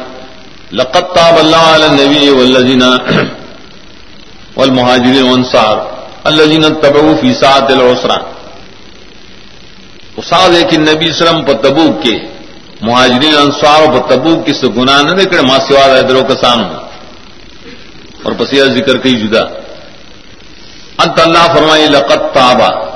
[0.71, 2.84] لقت تاب اللہ علیہ نبی والذین
[4.55, 5.77] والمہاجرین والانصار،
[6.23, 8.17] الذین تبعوا فی ساعت العسرہ۔
[10.17, 12.17] استاد ہے کہ نبی سلم پر تبوک کے،
[12.82, 16.60] مہاجرین انصار پر تبوک کی سے گناہ نہ دیکھے ماں سوا درو کسان
[18.23, 19.43] اور پسیہ ذکر کئی جدا۔
[21.03, 22.88] انت اللہ فرمائی لقت تابا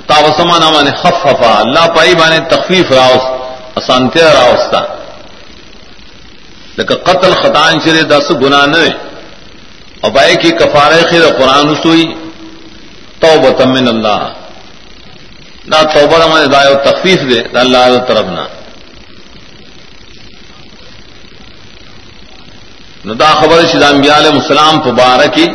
[0.00, 3.26] تاب سمانا مانے خففا اللہ پائی بانے تخفیف راوس
[3.76, 4.80] اسانتیا راوستا
[6.76, 8.84] لیکن قتل خطان چرے دس گنا نہ
[10.02, 12.04] ابائے کی کفارے خیر قرآن سوئی
[13.20, 14.32] تو من اللہ
[15.66, 18.44] نہ توبہ میں دائیں تخفیف دے دا اللہ دا طرف نہ
[23.14, 25.46] دا خبر شدام علیہ السلام پبارکی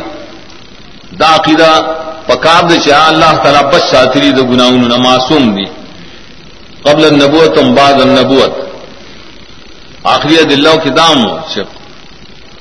[1.12, 1.70] دا عقیدہ
[2.30, 5.66] پکار دے چاہ اللہ تعالیٰ بچ ساتری دا گناہوں نہ معصوم دی.
[6.86, 8.52] قبل النبوت ام بعد النبوت.
[10.14, 11.18] آخری دلو کی دام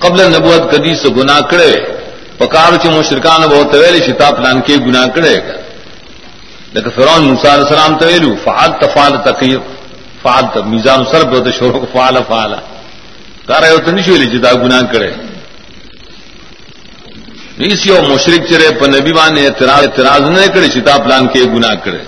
[0.03, 1.73] قبل النبوت کدی سے گناہ کرے.
[2.39, 5.55] پکار چ مشرکان بہت ویلی شتا پلان کے گناہ کرے گا.
[6.73, 9.59] لیکن فرعون موسی علیہ السلام تویلو فعل تفعل تقیر
[10.21, 12.53] فعل میزان سر بہت شروع فعل فعل
[13.47, 15.11] کار ہے تو نہیں جدا گناہ کرے.
[17.59, 21.39] اسی اور مشرق چرے پر نبی مان نے اعتراض اعتراض نہ کرے چتا پلان کے
[21.43, 22.03] گناہ کرے۔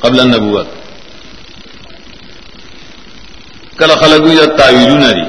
[0.00, 0.66] قبل النبوت۔
[3.78, 5.26] کل خلق یا تعویلو نری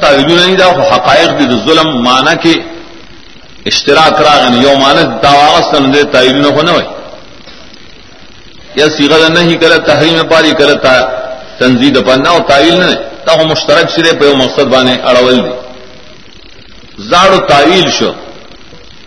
[0.00, 2.54] تعویلو نہیں دا حقائق دی ظلم مانا کے
[3.70, 6.86] اشتراک راغن۔ یو مانا داواغستن دے تعویلو نہ ہونا ہوئی
[8.78, 10.74] یا سیغل نہیں کرے تحریم پاری کرے
[11.58, 12.90] تنزید پنہ اور تعویل نہ
[13.24, 15.40] تا مشترک سرے پہ مقصد بانے اڑول
[16.98, 18.12] دی زاڑو تعویل شو.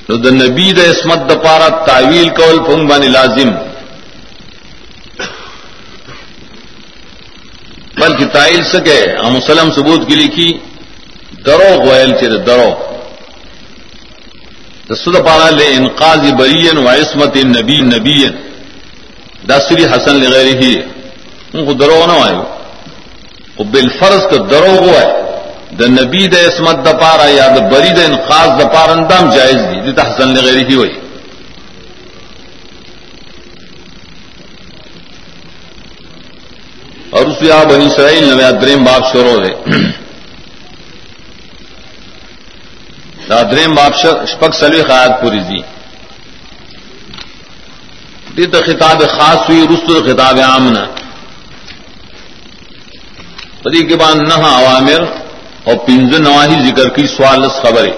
[0.09, 3.49] نو د نبی د اسمت د پارا تعویل کول پنگ بانی لازم.
[8.01, 10.49] بلکہ تعیل سکے ہم مسلم ثبوت کی لکھی
[11.45, 12.71] درو گوئل چر درو
[15.03, 18.23] سد پارا لے انقاض برین و عصمت نبی نبی.
[19.49, 20.73] دسری حسن لغیر ہی
[21.53, 22.35] ان کو درو نہ آئے
[23.57, 25.09] وہ بالفرض کا درو گو ہے
[25.79, 29.59] دا نبی د عصمت د پارا یا د بری د انقاذ د پارا اندام جائز
[29.69, 29.79] دی.
[29.85, 30.93] دتا حسن لغیر ہی ہوئی
[37.15, 39.53] اور اس یا بنی اسرائیل نو دریم باپ شروع ہے
[43.29, 43.93] دا دریم باپ
[44.31, 45.61] شپک سلوی خیات پوری دی
[48.35, 50.83] دی تو خطاب خاص ہوئی رست خطاب عامنا
[53.63, 55.01] پری کے بعد نہ عوامر
[55.63, 57.93] اور پنج نواہی ذکر کی سوالس خبریں۔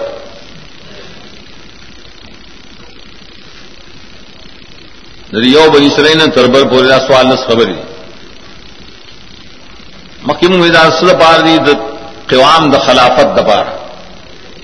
[5.32, 7.82] یو بنی سرئی نے تربر پورا سوالس خبریں۔
[10.22, 11.68] مکیم اصل پار دی د
[12.30, 13.64] قوام د خلافت دپار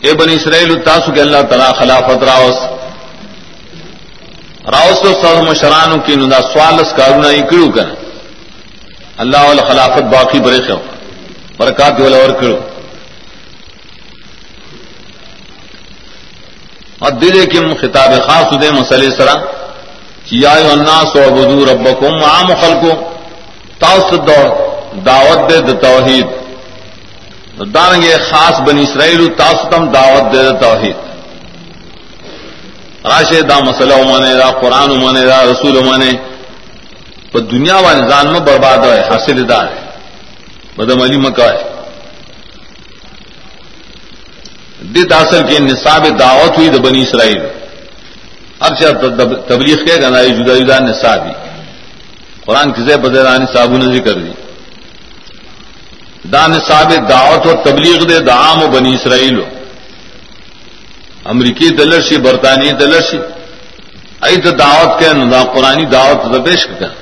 [0.01, 2.81] اے بنی اسرائیل، تاسو کے اللہ تعالی خلافت راوس۔
[4.67, 7.89] راوس تو سر مشرانو کی ندا سوالس کارونا اکڑو کر
[9.17, 10.79] اللہ والا خلافت باقی برے خو
[11.57, 12.61] برکات والا اور کرو
[17.03, 19.35] اور دلے کے خطاب خاص دے مسئلے سرا
[20.31, 22.93] یا الناس وعبدوا ربکم عام خلقو
[23.79, 24.47] تاوس دوڑ،
[25.07, 26.27] دعوت دے د توحید۔
[27.75, 30.97] دارنگے خاص بنی اسرائیل تاستم دعوت دے د توحید۔
[33.05, 36.11] راشے دا مسئلہ مانے دا، قرآن مانے دا، رسول مانے
[37.33, 39.81] تو دنیا والے نظام میں برباد ہے حاصل دار۔ ہے
[40.77, 41.80] بدم علی مکہ ہے
[44.95, 47.43] دت اصل کے نصاب دعوت ہوئی د بنی اسرائیل.
[48.67, 48.91] ارشا
[49.49, 51.33] تبلیغ کے گنا جدا جدا نصابی
[52.45, 54.33] قرآن کسے بدرانی صابو نے ذکر دی
[56.33, 59.41] دا نصاب دعوت و تبلیغ دے دعام و بنی اسرائیل
[61.33, 63.19] امریکی دلرشی برطانوی دلرشی
[64.27, 66.93] ای تو دعوت کے ندا قرآن دعوت پیش کر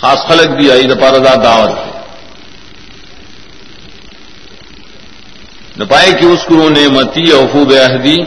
[0.00, 1.93] خاص خلق بھی آئی دا دعوت
[5.76, 8.18] نہ پائے کہ اس کو نعمتی افوب احدی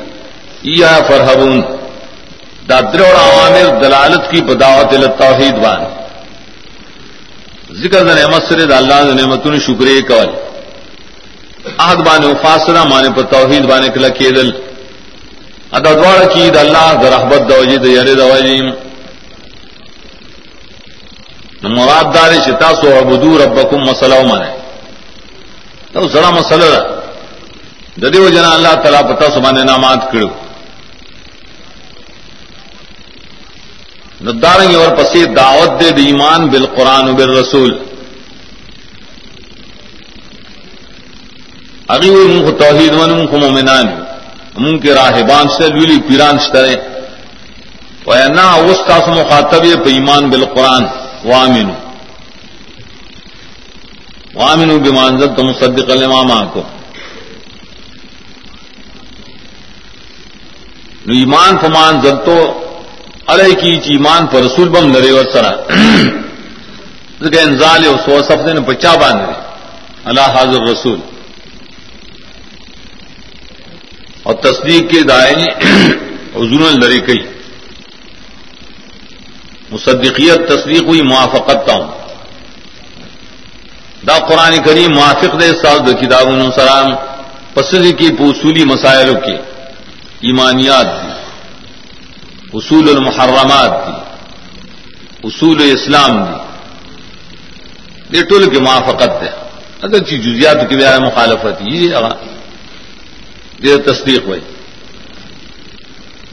[0.79, 1.61] یا فرحبون۔
[2.69, 5.83] دادر اور عوامر دلالت کی بداوت توحید بان
[7.81, 10.29] ذکر دا نعمت سر دا اللہ دا نعمتون شکری کول۔
[11.77, 14.49] احد بانے فاصلہ مانے پر توحید بانے کلا کیدل۔
[15.71, 18.57] ادا دوار کی دا اللہ دا رحبت دا وجی دا یری دا وجی
[21.75, 24.51] مراد دار شتا سو عبدو ربکم مسئلہ مانے۔
[25.93, 26.69] تو سرا مسئلہ
[28.01, 30.27] دا ددیو جنا اللہ تعالیٰ پتا سبانے نامات کرو.
[34.25, 37.71] نداریں اور پسی دعوت دے ایمان بال قرآن بال رسول
[41.95, 43.87] ابھی وہ منہ توحید ون منہ مومنان.
[44.61, 46.75] منہ کے راہبان سے لولی پیران شترے
[48.37, 50.83] نہ اس کا سم مخاطب پہ ایمان بال قرآن
[51.29, 51.69] وامن
[54.35, 56.31] وامن بمانزت تو مصدق الامام
[61.07, 62.63] کو ایمان فمان زد تو
[63.27, 65.51] ارے کی ایمان پر رسول بم لڑے اور سرا۔
[67.41, 69.23] انزال سو سب نے بچا باندھ
[70.05, 70.99] اللہ حاضر رسول
[74.23, 75.35] اور تصدیق کے دائیں
[76.35, 77.19] حضور لڑے کئی۔
[79.71, 81.91] مصدقیت، تصدیق ہوئی، موافقت کا ہوں
[84.07, 86.91] دا قرآن کریم موافق دے، سال کتاب السلام
[87.53, 89.46] پسند کی پوصولی مسائلوں کے۔
[90.21, 91.11] ایمانیات دی،
[92.53, 93.93] اصول المحرمات دی،
[95.23, 99.29] اصول اسلام دی۔ ٹول کی موافقت دے
[99.81, 101.95] اگر چیز جزیات کی بیا مخالفت، یہ
[103.63, 104.39] دیر تصدیق ہوئی۔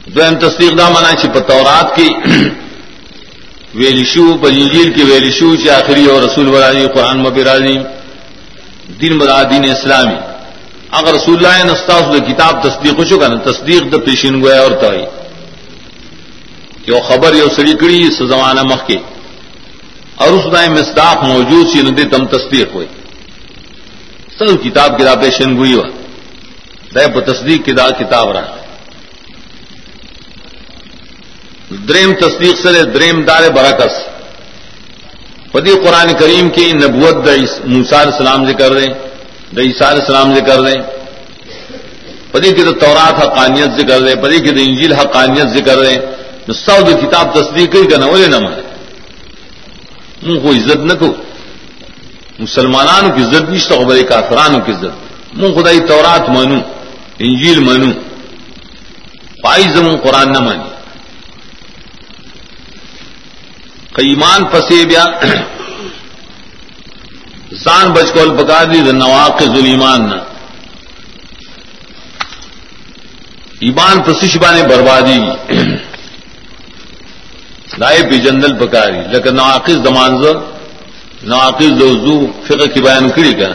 [0.05, 2.09] دو تصدیق دا منا چی پتورات کی
[3.75, 7.77] ویلشو پنجیل کی ویلشو چی آخری اور رسول برادی قرآن مبرادی
[9.01, 10.34] دین برا دین اسلامی۔
[10.95, 14.93] اگر رسول اللہ نستا کتاب تصدیق ہو چکا نا، تصدیق دا پیشین گویا اور تو
[16.87, 18.97] یو خبر یو سڑی کڑی اس زمانہ مخ کے۔
[20.15, 22.87] اور اس دائیں مصداق موجود سی ندی تم تصدیق ہوئی
[24.37, 25.87] سر کتاب کتاب پیشن گوئی ہوا۔
[26.95, 28.55] دے پر تصدیق کتاب کتاب رہا
[31.87, 33.95] دریم تصدیق سے دریم دار برکس
[35.51, 37.15] پدی قرآن کریم کی نبوت
[37.65, 39.14] موسار السلام ذکر رہے۔
[39.51, 40.75] دا عیسار السلام ذکر رہے
[42.31, 45.95] پدی کی تو تورات حقانیت ذکر رہے پدی کی تو انجیل حقانیت ذکر رہے
[46.53, 48.61] سو جو کتاب تصدیق ہی کرنا وہ نہ مانے
[50.21, 51.15] منہ کو عزت نہ کو
[52.39, 56.59] مسلمانوں کی عزت بھی تو بڑے کافرانوں کی عزت۔ منہ خدائی تورات مانو،
[57.19, 57.91] انجیل مانو۔
[59.41, 60.63] پائی زموں قرآن نہ مانی۔
[63.97, 65.05] ایمان پسے بیا
[67.55, 70.19] سان بچ کو پکا دی نواق ظلیمان نہ
[73.61, 75.19] ایمان پسشبا نے بربادی
[77.73, 80.25] لائے پی جندل پکاری لیکن نواقص دمانز
[81.23, 83.51] نواقص دوزو فقہ کی بیان کری کا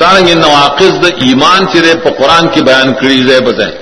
[0.00, 3.74] دارنگ نواقص د ایمان چرے پا قرآن کی بیان کری رہے بتائیں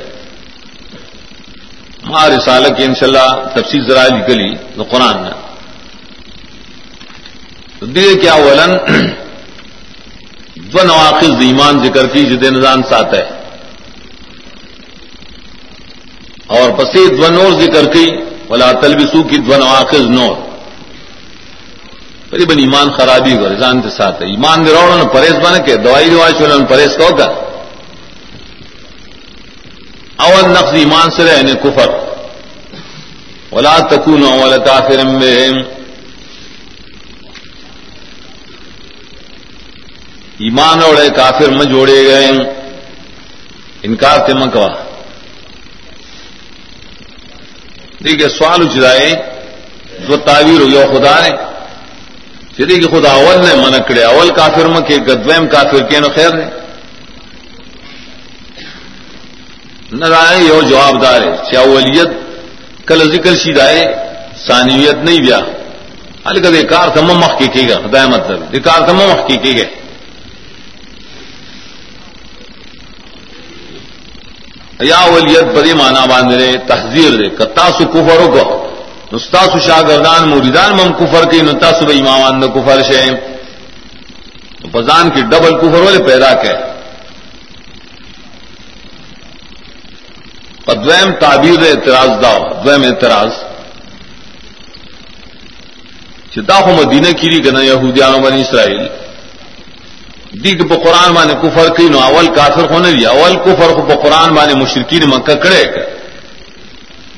[2.05, 5.31] ما رسالہ کی انشاءاللہ تفصیل ذرا نکلی تو قرآن نے
[7.81, 8.71] دے کیا ولن
[10.55, 13.23] دو نواقص ایمان ذکر کی جد نظان ساتھ ہے۔
[16.47, 18.07] اور پسی دو نور ذکر کی،
[18.51, 20.37] ولا تلبسو کی دو نواقص نور۔
[22.31, 26.11] قریباً ایمان خرابی ہو رضان کے ساتھ ہے۔ ایمان دے روڑ پرہیز بن کے دوائی
[26.11, 27.25] دوائی چولہا پرہیز کا ہوگا
[30.17, 31.91] اول نقص ایمان سے رہے یعنی کفر۔
[33.53, 34.99] ولا تکون اول کافر
[40.45, 42.29] ایمان اوڑے کافر میں جوڑے گئے
[43.87, 44.69] انکار تے مکوا
[48.05, 49.11] دیکھیے سوال اچھائے
[50.07, 51.31] جو تعویر ہو خدا نے۔
[52.57, 56.33] چلی کہ خدا اول نے منکڑے اول کافر میں کہ گدویم کافر کے نو خیر
[56.39, 56.47] نے
[59.93, 62.11] نہ رائے یہ جواب دار ہے چاولیت
[62.89, 63.83] کل ذکر شیدائے
[64.47, 65.39] ثانیت نہیں دیا
[66.25, 69.57] ارے کدے کار تم مخ کے کی گا خدا مطلب۔ یہ کار تم مخ کی
[69.57, 69.80] گئے
[74.81, 78.45] یا ولیت بڑی مانا باندھ رہے تحزیر دے کتا سو کفر کو
[79.13, 83.05] نستا سو شاگردان، موریدان مم کفر کی نتا سو امامان کفر شے
[84.73, 86.55] بزان کی ڈبل کفر والے پیدا کے
[90.75, 92.35] دویم تعبیر اعتراض دا.
[92.65, 93.31] دویم اعتراض.
[96.35, 99.00] چدا ہو مدینہ کی ری گنا یہودیانو بنی اسرائیل.
[100.33, 103.95] دیگ پا قرآن مانے کفر کی نو اول کافر ہونے دیا اول کفر کو پا
[104.03, 105.89] قرآن مانے مشرقین مکہ کڑے کر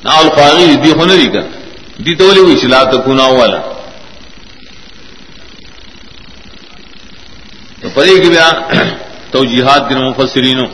[0.05, 1.45] نہ اول خواہی دی ہونے دی کر
[2.05, 3.61] دی تو ہوئی چلا تو کنا والا
[7.83, 8.51] تو پڑے گی بیا
[9.31, 10.67] تو جہاد دن مفسرینوں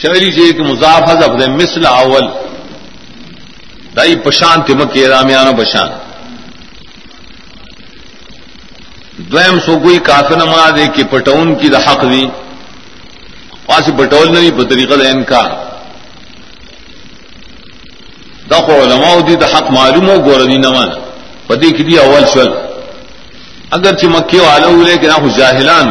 [0.00, 2.26] چوری جی کہ مضاف حضب دے مثل اول.
[3.96, 5.88] دائی پشان تمکے رامیانو پشان
[9.32, 12.24] دویم سو کوئی کافر نما دے کہ پٹون کی دا حق دی.
[13.66, 15.50] پاس پٹول نہیں پہ طریقہ دا انکار.
[18.50, 20.90] دا خو علماء دی دا حق معلوم ہو گور دی نمان.
[21.46, 22.50] پدی کی دی اول شل.
[23.76, 25.88] اگر چی مکی والا لے کہ نہ جاہلان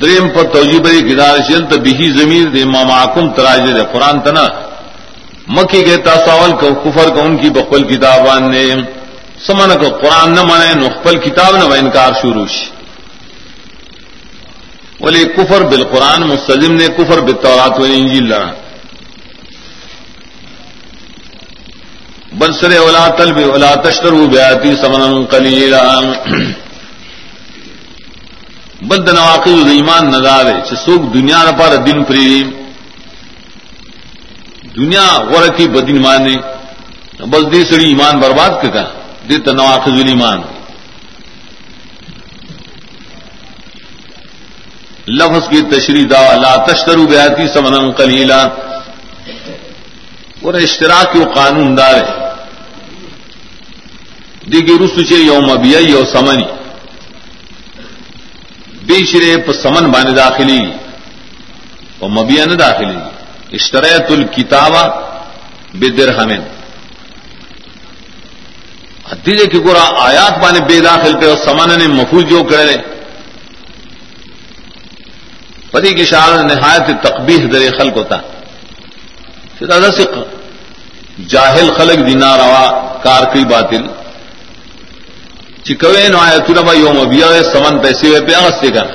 [0.00, 4.46] دریم پر توجیب گدار شل تو بھی زمین دے ماما کم تراج دے قرآن تنا.
[5.48, 8.64] مکی کے تاساول کو، کفر کو، ان کی بقبل کتابان نے
[9.46, 12.46] سمن کو قرآن نہ مانے نقبل کتاب نہ انکار شروع
[15.00, 18.50] بولے کفر بال قرآن مستظم نے کفر بتورات انجیل لڑا۔
[22.38, 25.82] بنسر اولا تلب اولا تشتر بیاتی سمن کلیلا
[28.88, 32.50] بد نواقع ایمان نظارے سوکھ دنیا نہ پار دن پریم
[34.76, 36.36] دنیا غور کی بدین مانے،
[37.24, 38.84] بس دی سڑی ایمان برباد کا
[39.28, 40.40] دے تنواخذ ایمان
[45.08, 48.42] لفظ کی تشریح دا، لا تشترو بیاتی سمن کلیلا
[50.42, 52.26] اور اشتراک کی قانون دار ہے۔
[54.52, 56.44] دیگی رسو یوم ابیا یو سمنی
[58.86, 60.60] بے شرے سمن بانے داخلی۔
[61.98, 63.15] اور مبیا نہ داخلی
[63.58, 64.84] اشتریت الکتابہ
[65.78, 66.42] بے درہمن
[69.10, 72.76] حدیجے کی گورا آیات بانے بے داخل پہ اور سمان نے مفوج جو کرے
[75.70, 78.16] پتی کی شان نہایت تقبیح در خلق ہوتا۔
[79.68, 80.04] دادا سے
[81.32, 82.64] جاہل خلق دینا روا
[83.04, 83.82] کار کی باطل۔
[85.64, 88.86] چکوے نو آیا تورا بھائی یوم ابیا سمن پیسے ہوئے پہ سے کر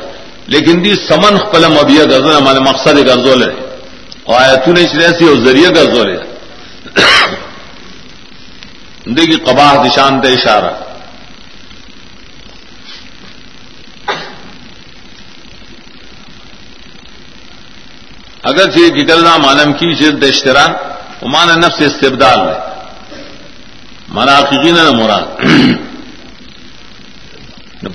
[0.54, 3.50] لیکن دی سمن پلم ابیا گرزو ہمارے مقصد گرزو لے۔
[4.32, 6.18] اور آیا تو نے چلے سی اور ذریعہ گرزو لے
[9.16, 10.72] دیکھی قباہ دشان دے اشارہ
[18.50, 20.66] اگر چیز نکلنا مانم کی شد اشترا
[21.22, 22.60] وہ مان نفس سے استبدال ہے
[24.10, 25.28] مانا حقیقی نہ مراد.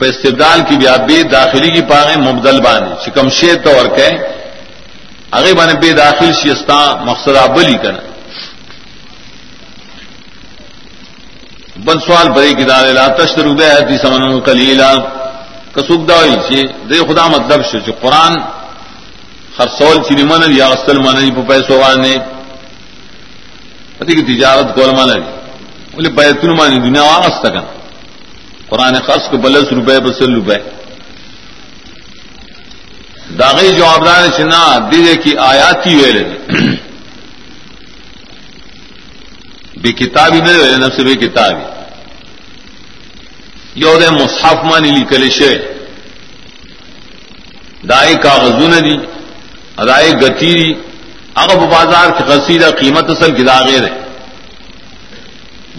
[0.01, 4.09] پہ استبدال کی بھی بے داخلی کی پاگے مبدل بانے چکم شیر تو اور کہ
[5.33, 8.03] اگے بانے بے داخل شیستا مقصد بلی کرنا
[11.85, 14.93] بن سوال بڑے کدار لا تشترو تشتر بیاتی سمن کلیلا
[15.75, 18.37] کسوک دا ہوئی چی دے خدا مطلب شو چی قرآن
[19.59, 22.15] ہر سول چی من یا اصل من پہ پیسو وانے
[23.99, 25.11] پتی کی تجارت کو من
[25.93, 27.67] بولے بیتن مانی دنیا واغس تکن
[28.69, 30.59] قرآن خاص کو بلس روپے بسل روپے
[33.31, 36.25] داغی جوابدار چنا دے کی آیاتی ویلے
[39.83, 41.65] بے کتابی نہیں ویلے، نفس بے کتابی۔
[43.75, 45.55] یو دے مصحف مانی لی کلشے
[47.89, 48.97] دائی کاغذون دی
[49.77, 50.75] ادائی گتی دی۔
[51.35, 53.95] اگر بازار کی قصیدہ قیمت اصل کی داغیر ہے۔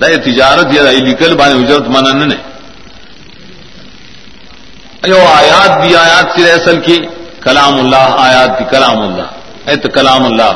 [0.01, 2.35] دا تجارت یا دائی لکل بانے اجرت منن نے
[5.01, 6.99] ایو آیات دی آیات سی اصل کی۔
[7.47, 9.27] کلام اللہ، آیات دی کلام اللہ۔
[9.65, 10.51] ایت کلام اللہ۔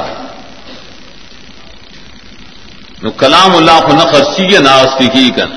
[3.04, 5.48] نو کلام اللہ کو نہ خرچی نہ استی کی کر۔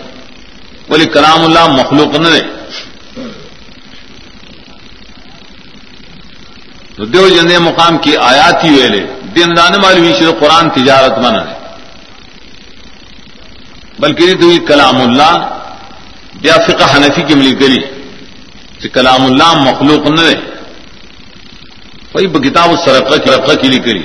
[0.88, 2.28] بولی کلام اللہ مخلوق نہ
[6.96, 9.06] تو دیو جن مقام کی آیات ہی ویلے۔
[9.36, 11.54] دین دان والی بھی قرآن تجارت منا ہے
[13.98, 15.60] بلکہ تو کلام اللہ۔
[16.40, 17.80] بیا فقہ حنفی کی ملی کری
[18.80, 20.54] کہ کلام اللہ مخلوق نہ رہے
[22.14, 24.02] وہی کتاب سرقہ کی رقہ کی کری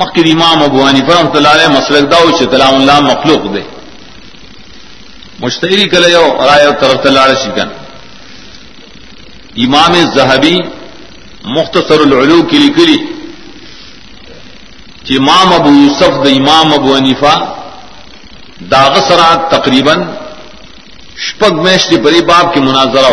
[0.00, 3.62] مکر امام ابو حنیفہ رحمۃ اللہ علیہ مسلک دا سے کلام اللہ مخلوق دے۔
[5.40, 6.12] مشتری کلے
[6.46, 7.68] رائے طرف اللہ شکن
[9.64, 10.56] امام زہبی
[11.56, 12.96] مختصر العلو کی لکری
[15.04, 17.34] کہ امام ابو یوسف د امام ابو حنیفہ
[18.70, 20.02] داغ سرات تقریباً
[21.26, 23.10] شپگ میں شری بری باپ کی مناظرہ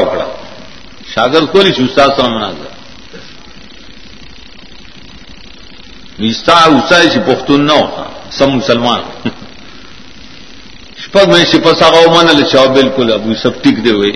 [1.11, 2.69] اکڑا شاگر کو لی استاد سر مناظر
[6.27, 9.01] استا اسا سی پختون نہ ہوتا۔ سب مسلمان
[11.03, 14.11] شپگ میں شپسا کا من لچاؤ بالکل ابو سب ٹک دے ہوئے۔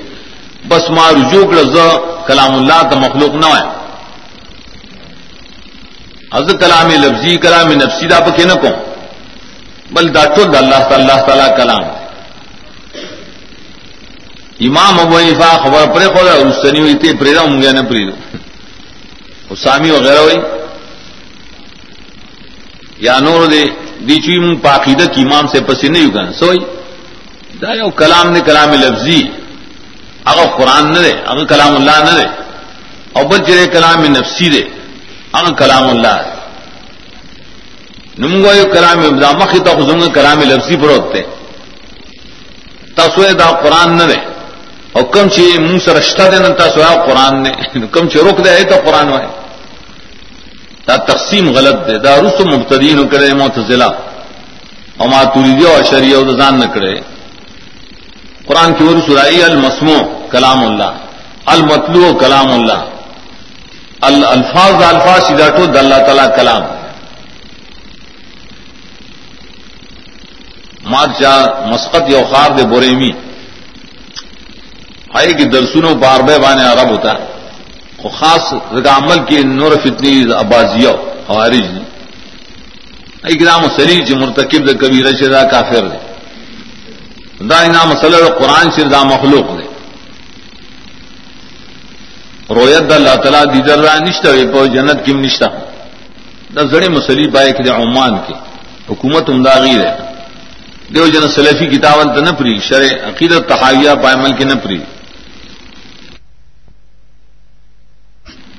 [0.68, 1.88] بس ماں رجوع رضا
[2.28, 3.66] کلام اللہ تو مخلوق نہ ہے
[6.32, 8.72] از کلام لفظی، کلام نفسی دا پکے نہ کو
[9.91, 11.84] بل ڈاٹو اللہ اللہ تعالی کلام۔
[14.60, 18.03] امام ابو حنیفہ خبر پڑے کو اس سنی ہوئی تھی پریرا ہوں گیا نہ پری
[19.51, 20.38] اسامی وغیرہ ہوئی
[22.99, 23.64] یا نور دے
[24.08, 26.60] دیچوی من پاقیدت امام سے پسند نہیں ہوگا سوئی
[27.62, 29.22] دا یو کلام نے کلام لفظی
[30.26, 32.28] اگر قرآن نہ دے اگر کلام اللہ نہ دے
[33.14, 34.64] اور بل چرے کلام نفسی دے
[35.34, 36.34] اگر کلام اللہ دے
[38.18, 38.99] نمگو یو کلام
[39.39, 41.22] مخی تو خزنگ کلام لفظی پر ہوتے
[42.95, 44.20] تاسوے دا قرآن نہ دے
[44.96, 47.52] اور کم چی منہ سے رشتہ دینا تاسویا قرآن نے
[47.91, 49.28] کم چی روک دے تو قرآن وائے
[50.88, 53.89] دا تقسیم غلط دے دا رسو مبتدین کرے معتزلہ
[54.98, 56.96] اور ماتوریدی اور شریع و دزان نہ کرے
[58.48, 59.98] قرآن کی اور سرائی المسمو
[60.32, 60.91] کلام اللہ
[61.54, 62.82] المطلو کلام اللہ
[64.02, 65.46] الفاظ الفاظ سیدھا
[65.80, 66.64] اللہ تعالی کلام.
[70.91, 71.36] مارچا
[71.66, 73.12] مسقط یا خار دے بوریمی
[75.18, 77.24] آئے کہ درسنوں بار بے بانے عرب ہوتا ہے۔
[78.18, 80.89] خاص رگا عمل کی نور فتنی ابازیہ
[81.28, 81.68] خوارج
[83.28, 85.97] ایک نام سلیج مرتکب دے کبھی رشدہ کافر دے۔
[87.49, 89.66] دا انعام صلی اللہ قرآن شر دا مخلوق دے۔
[92.53, 95.47] رویت اللہ تعالیٰ دیدر را نشتا وی پا جنت کم نشتا۔
[96.55, 98.34] دا زڑی مسلی بائے کہ عمان کی
[98.89, 99.91] حکومت امداغی دے
[100.93, 104.57] دیو جن سلفی کتابت نہ پری شرع عقیدت تحاویہ پائمل کے نہ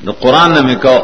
[0.06, 0.98] نو قرآن نے میں کہو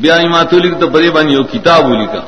[0.00, 2.22] بیا ماتو لکھ تو بڑے بانی ہو کتاب لکھا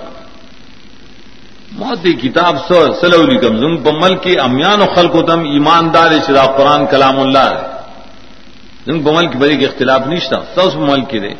[1.78, 6.82] موتی کتاب سو سلو لکھم زم بمل کے امیان و خلق تم ایماندار شرا قرآن
[6.86, 7.60] کلام اللہ ہے
[8.86, 11.32] زم بمل کی بڑے کے اختلاف نہیں تھا سب مل کے دے.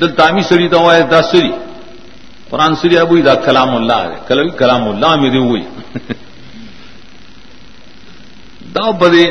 [0.00, 1.52] دل تامی سڑی تو ہے دس سری.
[2.50, 5.64] قرآن سری ابو دا کلام اللہ ہے کل کلام اللہ میرے ہوئی.
[8.74, 9.26] دا بدے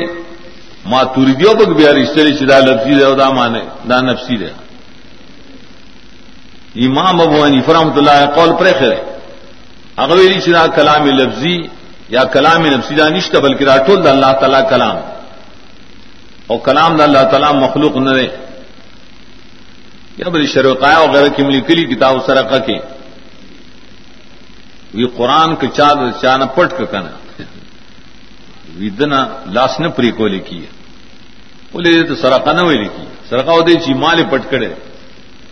[0.86, 4.50] ماں توری دیو بگ بیا رشتے دا لفظی دے دا مانے دا نفسی دے.
[6.86, 8.94] امام ابو عنی فرحمت اللہ قول پر خیر
[10.02, 11.56] اغویری چدا کلام لفظی
[12.14, 14.96] یا کلام نفسی دا نشتا، بلکہ دا ٹول دا اللہ تعالی کلام.
[16.48, 18.28] اور کلام دا اللہ تعالی مخلوق نہ رہے
[20.18, 22.78] یا بڑی شروقایا وغیرہ کی ملی کلی کتاب سرقہ کے.
[24.94, 27.12] وی قرآن کے چاد چانا پٹ کا کنا
[28.80, 30.60] ویدنا لاس نے پری کو لکھی
[31.72, 34.72] بولے تو سرقہ نہ ہوئی لکھی سرقہ وہ دے چی مال پٹ کرے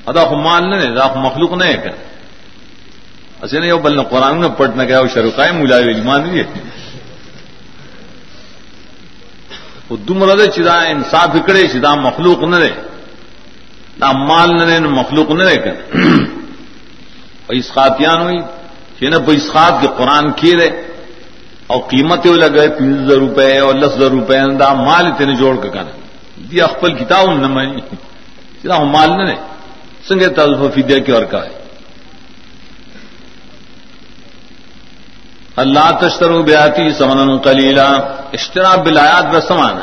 [0.07, 1.95] ادا خو مال نہ ادا خو مخلوق نہ ہے کر
[3.43, 6.45] اصل نہیں بل قرآن میں پٹ نہ گیا وہ شروقائے ملا مان لیے
[9.91, 12.75] وہ دم رد چدا انصاف اکڑے چدا مخلوق نہ رہے
[13.99, 15.75] نہ مال نہ رہے نہ مخلوق نہ رہے کر
[17.51, 18.39] اس خاتیان ہوئی
[18.99, 20.88] کہ نہ اسخات کے قرآن کیے رہے
[21.69, 25.95] اور قیمتیں لگے تین ہزار روپے اور دس روپے دا مال اتنے جوڑ کے کرنا
[26.51, 27.81] دی اخبل کتاب نہ مانی۔
[28.63, 29.35] سیدھا مال نہ
[30.09, 31.57] سنگے تازہ فدیا کی اور کا ہے۔
[35.57, 37.89] اللہ تشترو بیاتی سمن کلیلا
[38.33, 39.77] اشترا بلایات و سمان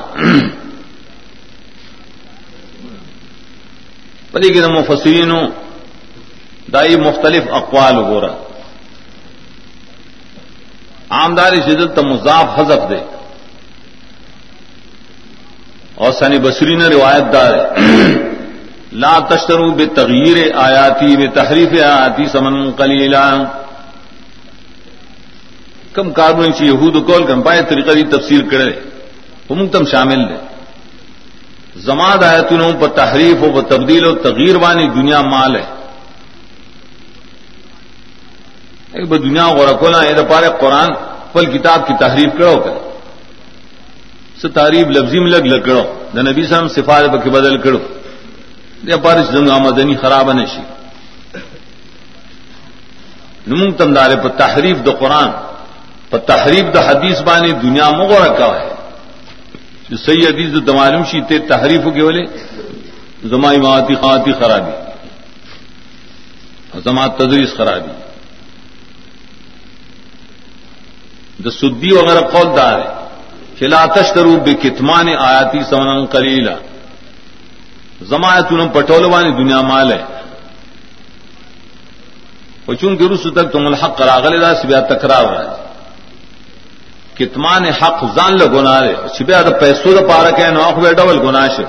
[4.31, 5.31] پلی کی مفسرین
[6.73, 8.44] دائی مختلف اقوال ہو رہا۔
[11.23, 12.99] آمداری شدت مضاف حذف دے۔
[15.95, 17.53] اور سنی بصری نے روایت دار
[18.91, 23.43] لا تشترو بے تغیر آیاتی بے تحریف آیاتی سمن کلیلا
[25.93, 28.73] کم کاروں سے یہود کول کم پائے طریقہ دی تفسیر کرے۔
[29.49, 30.37] ہم تم شامل دے۔
[31.75, 35.74] زماد آیتنوں پر تحریف ہو تبدیل و تغیر وانی دنیا مال ہے۔
[38.95, 40.87] ایک دنیا غور کولا، یہ پارے قرآن
[41.33, 42.79] پل کتاب کی تحریف کرو کرے
[44.41, 45.83] س تعریف لفظی میں لگ لکڑو
[46.13, 47.79] نہ نبی صاحب سفارت بک بدل کرو۔
[48.83, 50.61] یا پارش زنگ آمدنی خراب نشی
[53.47, 55.29] نمون تم دارے پر تحریف دو قرآن
[56.09, 58.69] پر تحریف د حدیث بانی دنیا مغو رکھا ہے۔
[59.89, 62.23] جو صحیح حدیث دو دمالم شی، تے تحریف کے بولے
[63.29, 64.71] زمائی ماتی خاتی خرابی۔
[66.83, 68.04] زماعت تدریس خرابی۔
[71.43, 72.89] دا سدی وغیرہ قول دار ہے
[73.59, 76.55] چلا تشترو بے کتمان آیاتی سمن کلیلا
[78.09, 80.03] زمایت پٹولوانی دنیا مال ہے۔
[82.79, 85.55] چون کے رس تک تم الحق کراغل دا سبیا تکرار رہا
[87.17, 91.17] کتمان حق زان لو گنا رے سبیا تو پیسوں تو پارک ہے نوخ بے ڈبل
[91.25, 91.59] گناش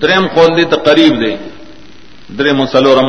[0.00, 1.32] درم قول دے تو قریب دے۔
[2.38, 3.08] درم سلورم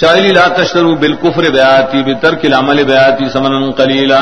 [0.00, 4.20] چاہلی لا تشترو بالکفر بیاتی بے ترک العمل بیاتی سمن کلیلا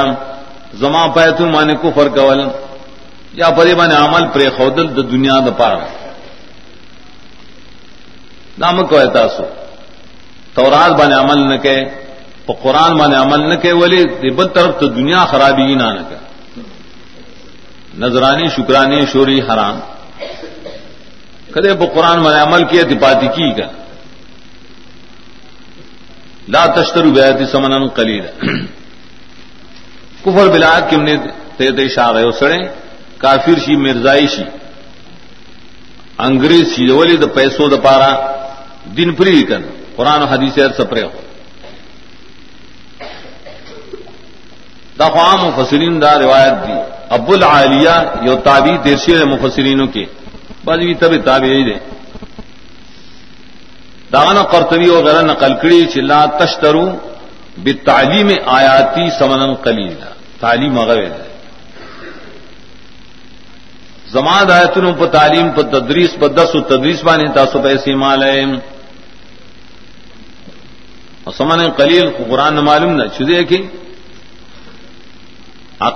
[0.81, 2.41] زما پیت مان کفر کول.
[3.41, 5.77] یا پری من عمل پر خودل د دنیا د پار
[8.59, 9.45] نام کو تاسو.
[10.55, 11.77] تورات بان عمل نہ کہ
[12.47, 16.17] تو قرآن بان عمل نہ کہ ولی بل طرف تو دنیا خرابی نہ نہ کہ
[17.99, 19.77] نظرانی، شکرانی، شوری، حرام.
[21.53, 23.67] کدے قرآن بان عمل کیے دپاتی کی کا
[26.49, 28.27] لا تشترو بیاتی سمن کلیل
[30.25, 31.17] کفر بلاد کم نے
[31.57, 32.59] تے تے شاہ گئے سڑے،
[33.23, 34.45] کافر شی مرزائی شی،
[36.27, 38.11] انگریز شی، ولی د پیسو د پارا
[38.97, 39.63] دن پری کن،
[39.97, 41.21] قرآن و حدیث ہر سپرے ہو۔
[44.99, 46.77] دا خام مفسرین دا روایت دی
[47.17, 50.05] ابو العالیہ یو تابی دیرشیر مفسرینوں کے
[50.65, 51.77] بعض بھی تب تابعی دے۔
[54.17, 56.87] دانا قرطبی وغیرہ نقل کڑی چلا تشترو
[57.65, 59.95] بے تعلیم آیاتی سمن کلیل
[60.41, 61.11] تعلیم اغیر
[64.13, 68.45] زماد آیتنوں پر تعلیم پر تدریس پر دس و تدریس بانی تاسو پیسے مال ہے
[71.25, 73.59] اور سمن قلیل کو قرآن معلوم نہ چدے کہ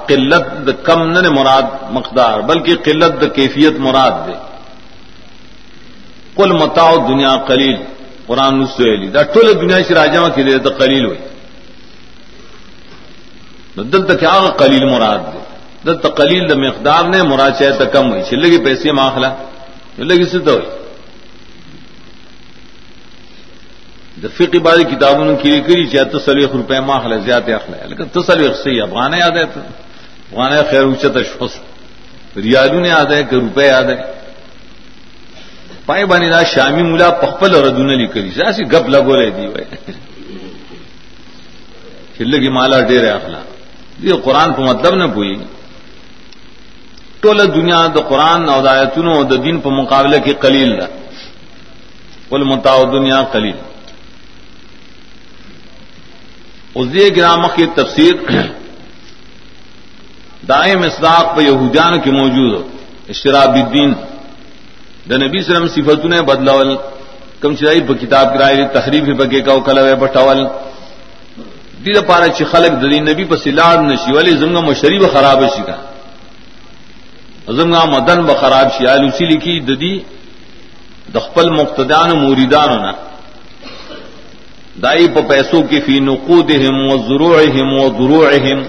[0.08, 4.34] قلت د کم نہ مراد مقدار بلکہ قلت د کیفیت مراد دے
[6.36, 7.76] کل متاؤ دنیا قلیل
[8.31, 11.18] قرآن نسلی جی، دا ٹول دنیا سے راجا کی دے تو قلیل ہوئی۔
[13.76, 15.39] دل تک کیا قلیل مراد دے؟
[15.87, 19.35] دل تو قلیل دا مقدار نے، مراد چاہے تو کم ہوئی۔ چلے گی پیسے ماخلا
[19.97, 20.66] چلے گی سدھ ہوئی۔
[24.37, 28.09] فقی بازی کتابوں نے کیری کری چاہے تو سلیخ روپے ماخلا زیادہ اخلا ہے لیکن
[28.09, 29.61] تو سلیخ صحیح افغان یاد ہے تو۔
[30.70, 31.59] خیر اونچا تشخص
[32.37, 34.19] ریالو نے یاد ہے کہ روپے یاد ہے۔
[35.87, 39.64] پائے بانی دا شامی مولا پخپل اور ردون لی کری سی گپ لگو دی وے
[42.16, 43.41] چلے کی مالا ڈیر اخلا
[44.07, 45.35] یہ قرآن کو مطلب نہ پوئی
[47.20, 50.87] ٹول دنیا دا قرآن اور دایتن دا دین پر مقابلے کی قلیل دا
[52.28, 53.59] کل متا دنیا قلیل.
[56.74, 58.14] اس دیے گرام کی تفسیر
[60.49, 62.62] دائیں مسداق پہ یہودیان کی موجود ہو
[63.12, 63.93] اشراب الدین.
[65.09, 66.76] د نبی سلم صفاتونه بدلول.
[67.40, 70.38] کم چې په کتاب کرای لري تحریف بګه کا او کله پټول.
[71.84, 75.76] دې لپاره چې خلق د نبی په سلاړ نشي ولی زمغه مشریب خراب شي کا
[77.48, 78.86] زمغه مدن به خراب شي.
[78.86, 79.94] الو سی لکی د دې
[81.14, 82.94] د خپل مقتدیان موریدانو نه.
[84.82, 88.66] دای په پیسو کې فی نقودهم و زروعهم و دروعهم.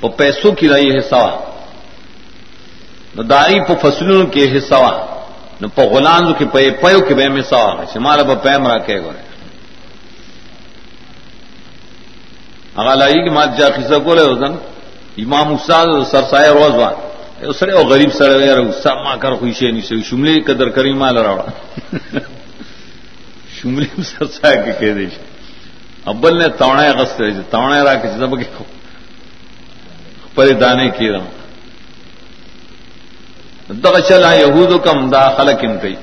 [0.00, 1.47] په پیسو کې دای حساب.
[3.14, 4.80] نو دائی پو فصلوں کے حصہ
[5.60, 8.98] نو پو غلانزو کے پے پیو کے بے میں سوا شمال پا پیم را کے
[9.00, 9.22] گورے
[12.76, 14.54] اغا لائی کی مات جا خصہ کو لے ہوزن
[15.18, 19.82] امام استاد سرسائے روز وان سڑے او غریب سڑے یار غصہ ما کر خوشی نہیں
[19.88, 21.46] سے شملے قدر کری مال راوڑا
[23.56, 25.06] شملے سرسائے کے کہہ دے
[26.06, 28.46] ابل نے توڑا اگست توڑا را کے جب کے
[30.34, 31.37] پرے دانے کی رہا
[33.68, 35.94] دغ چلا یہود کم دا خلق ان کئی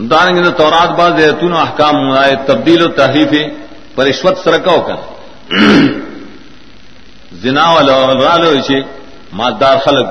[0.00, 3.50] دانگے تورات باز ایتون احکام آئے تبدیل و تحریف پر
[3.96, 4.96] پرشوت سرکو کر
[7.42, 8.80] زنا والا لو اسے
[9.32, 10.08] مادار خلق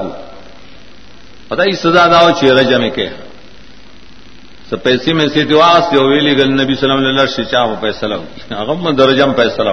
[1.47, 3.07] پتہ ہی سزا داؤ چھ رجا میں کہ
[4.69, 7.73] سب پیسے میں سے تو آس سے ویلی گل نبی صلی اللہ علیہ وسلم چاہ
[7.82, 9.69] فیصلہ ہو غم درجہ میں فیصلہ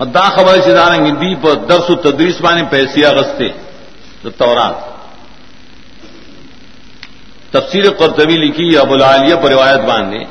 [0.00, 3.48] ہوگا دا خبر سے داریں گے دیپ درس و تدریس بانے پیسے اگستے
[4.38, 4.76] تورات.
[7.52, 10.22] تفسیر قرطبی لکھی، ابو العالیہ پر روایت باندھے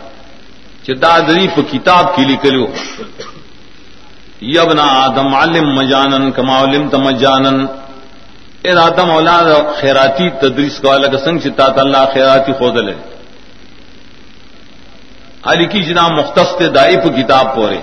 [0.86, 2.66] چدادری کتاب کی لکھو
[4.56, 7.58] یبنا آدم عالم مجانن، کما علم تمجانن
[8.64, 9.46] اے آدم اولاد
[9.80, 12.96] خیراتی تدریس کو الگ سنگ چتا اللہ خیراتی خود لے.
[15.50, 17.80] علی کی جنا مختص دائف کتاب پورے.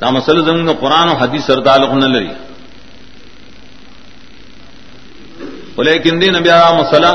[0.00, 2.32] دا مسل زمین قرآن و حدیث سر تعلق نہ لری
[5.88, 7.12] لیکن دین نبی مسئلہ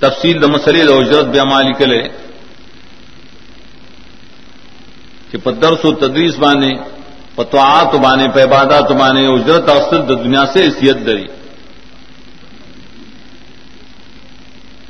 [0.00, 2.10] تفصیل د مسلې د اجرت بیا مالک له
[5.34, 6.72] چې په درس او تدریس باندې،
[7.36, 11.26] په طاعات باندې، په عبادت باندې اجرت اصل د دنیا سے حیثیت لري.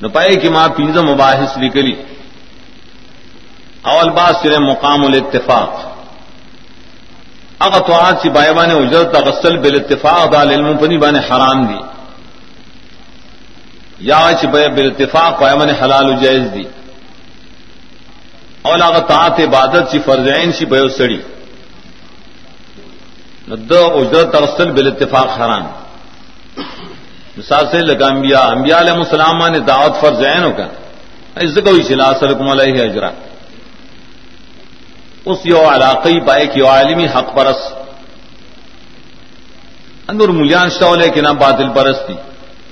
[0.00, 1.96] نو پای کې ما پنځه مباحث لیکلي.
[3.92, 5.93] اول با سره مقام الاتفاق.
[7.60, 11.80] اگر طاعات سی بایبان اجرت تغسل بالاتفاق دا علم پنی باندې حرام دي
[14.00, 16.64] یا چ بے بال اتفاق پائمن حلال و جائز دی.
[18.62, 21.20] اولا طاعت عبادت سی فرضین سی بے سڑی.
[23.48, 25.66] ند اجرت تغسل بال اتفاق حرام.
[27.36, 28.46] مثال سے لگا انبیاء.
[28.56, 30.68] انبیاء علیہ السلام نے دعوت فرضین ہو کر
[31.42, 33.10] اس کو چلا سلکم علیہ اجرا.
[35.26, 37.60] اس یو علاقی پائے کہ عالمی حق پرس
[40.08, 42.14] اندر ملیان شاولے کہ نہ باطل پرستی.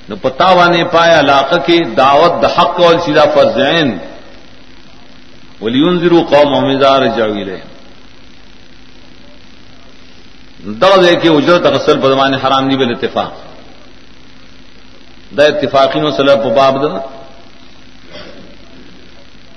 [0.08, 3.88] نو پتا وانے پایا علاقہ کی دعوت د حق اور سیدھا فرزین
[5.62, 7.60] ولیون زیرو قوم امیدار جاوی رہے
[10.80, 13.32] درد ہے کہ اجرت اصل بدمان حرام دی بل اتفاق.
[15.36, 16.92] دا اتفاقی مسئلہ پباب دا.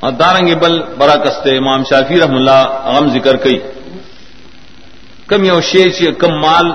[0.06, 1.14] اور دارنگ بل برا
[1.46, 3.60] امام شافی رحم اللہ اغم ذکر کئی۔
[5.28, 6.72] کم یو شیچ کم مال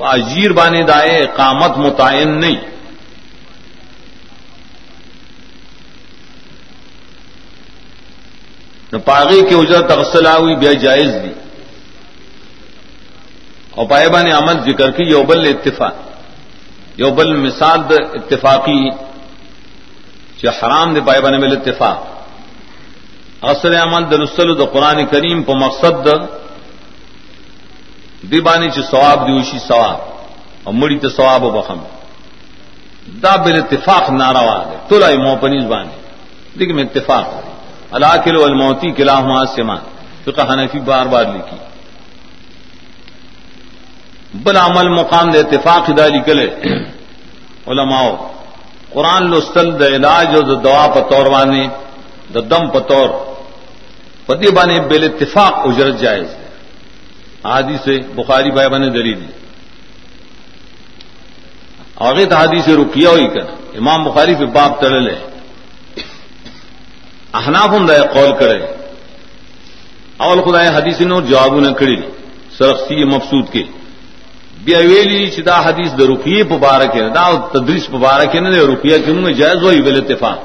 [0.00, 2.56] اجیر بانے دائے قامت متعین نہیں۔
[8.92, 11.32] نہ پاگی کی اجرت تغسل ہوئی بے جائز دی۔
[13.70, 15.94] اور پائبہ نے عمل ذکر کی یوبل اتفاق۔
[16.96, 18.90] یوبل مثال اتفاقی۔
[20.42, 22.15] جو حرام دے پائبہ نے مل اتفاق۔
[23.42, 26.06] اصل عمل د نسل د قرآن کریم پہ مقصد
[28.30, 29.98] دی بانی چ ثواب دیوشی ثواب.
[30.64, 31.78] اور مڑی تو ثواب و بخم
[33.22, 35.96] دا بل اتفاق ناروا دے تو لائی مو پنیز بانی
[36.58, 37.42] لیکن اتفاق ہے
[37.96, 39.76] العقل والموتی کلاہما سما
[40.24, 41.58] فقہ حنفی بار بار لکھی
[44.44, 46.48] بل عمل مقام دے اتفاق دا لکلے
[47.66, 48.08] علماء،
[48.90, 51.66] قرآن لستل د علاج اور دوا پتور وانے
[52.34, 53.08] د دم پتور
[54.26, 56.26] پتی بانے بل اتفاق اجرت جائز
[57.42, 59.26] آدی سے بخاری بھائی بنے دلی دی۔
[61.94, 63.40] اور حادی سے رکیا ہوئی کر
[63.76, 65.14] امام بخاری پہ باپ تڑلے
[67.34, 68.66] احناف ہوں قول کرے۔
[70.16, 71.96] اول خدا حدیث نو جواب نہ کڑی
[72.58, 73.62] سرخسی مقصود کے۔
[74.64, 79.16] بیا ویلی چدا حدیث د رقیے مبارک ہے۔ دا تدریس مبارک ہے، نہ رقیہ کیوں
[79.16, 80.38] میں جائز ہوئی بل اتفاق۔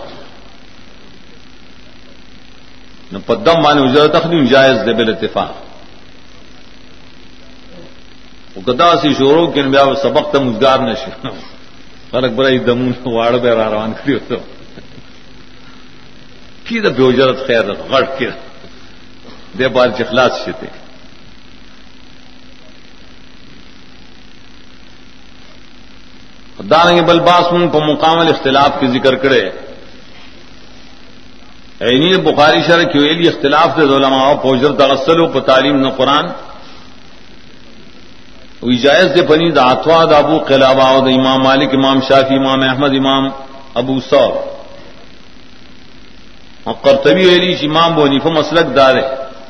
[3.12, 5.53] نہ پدم مانے اجر تخدیم جائز دے بل اتفاق.
[8.55, 10.93] وہ گدا سی شوروں کے بیا سبق تم مزگار نہ
[12.12, 14.36] فرق بڑا دمون واڑ پہ روان کری ہوتا
[16.66, 18.30] کی دا بوجرت خیر غٹ کے
[19.57, 20.68] دے بار چخلاس شتے
[26.70, 29.41] دارنگ بل باس من پا مقامل اختلاف کے ذکر کرے
[31.88, 36.25] عینی بخاری شر کیوں ایلی اختلاف دے علماء پوجر تغسل و تعلیم نہ قرآن.
[38.82, 42.93] جائز دے پنی دا اتوا دا ابو قلابا دا امام مالک، امام شافی امام احمد،
[42.97, 43.23] امام
[43.82, 44.32] ابو سور
[46.63, 49.05] اور کرتبی ویلی امام بو نیفو مسلک دار ہے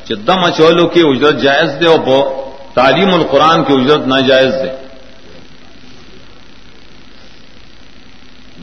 [0.06, 2.00] کہ دم اچولو کی اجرت جائز دے اور
[2.74, 4.72] تعلیم القرآن کی اجرت ناجائز دے.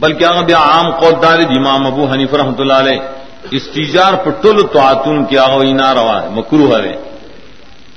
[0.00, 3.00] بلکہ اگر عام قدار امام ابو حنیف رحمۃ اللہ علیہ.
[3.50, 6.96] استیجار پٹل تو آتون کیا ہو نہ روا ہے مکرو ہے۔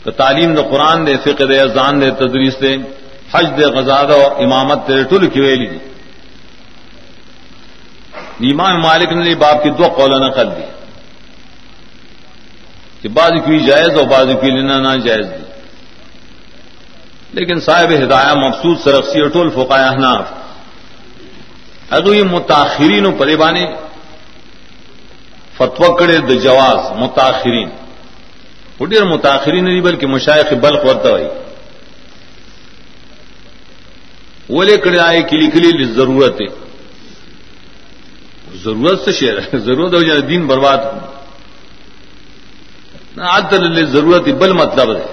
[0.04, 2.78] تو تعلیم دے قرآن دے، فقہ دے، اذان دے، تدریس دے،
[3.34, 5.78] حج دے غزاد و امامت دے ٹل کی ویلی دی۔
[8.52, 10.62] امام مالک نے باپ کی دو قول نقل دی۔
[13.02, 15.52] کہ بعض کی جائز اور بعض کی لینا نہ جائز دی۔
[17.32, 20.26] لیکن صاحب ہدایہ مفسود سرخسی اٹول فقایا ناف
[21.90, 23.12] اگر یہ متاثرین و
[25.62, 27.70] پریبانی فتوکڑے د جواز متاثرین
[28.90, 31.28] ڈیر متاثرین نہیں بلکہ مشائق بلق ورتا ہوئی
[34.50, 36.48] وہ لے کر آئے کلی کلی ضرورت ہے
[38.64, 40.78] ضرورت سے شیر ہے ضرورت ہو جائے دین برباد
[43.18, 45.06] آج تل ضرورت بل مطلب ہے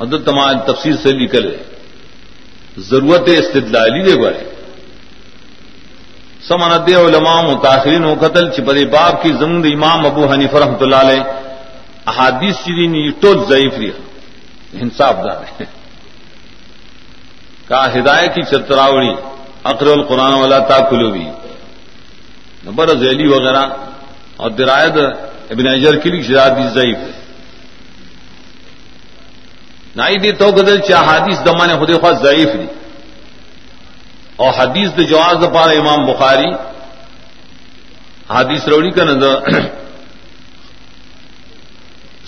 [0.00, 1.56] ادر تمام تفصیل سے نکل
[2.78, 4.49] ضرورت استدلالی دے بڑے
[6.50, 11.00] سمن دے علماء متاثرین و قتل چپرے باپ کی زمد امام ابو حنیف رحمۃ اللہ
[11.06, 11.22] علیہ
[12.10, 15.64] احادیث چیزی نہیں ٹول ضعیف رہا انصاف دار ہے
[17.68, 19.14] کہا ہدایت کی چتراوڑی
[19.64, 21.28] اقر القرآن والا تا کلو بھی
[22.64, 23.66] نمبر ذیلی وغیرہ.
[24.36, 24.96] اور درائد
[25.50, 27.12] ابن اجر کی لیے شرادی ضعیف ہے.
[29.96, 32.66] نائی دی تو گدل چاہ حادیث دمانے خود خواہ ضعیف دی.
[34.40, 36.50] اور حدیث د جواز د پار امام بخاری
[38.30, 39.34] حادیث روڑی کا نظر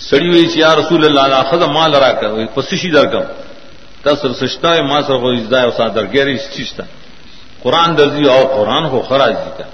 [0.09, 3.23] سڑی ہوئی چیا رسول اللہ خز ماں لڑا کر پسیشی در کم۔
[4.03, 6.83] تسر سشتا ہے، ماں سر در گہری ششتا
[7.63, 9.67] قرآن درزی اور قرآن کو خراج جی کا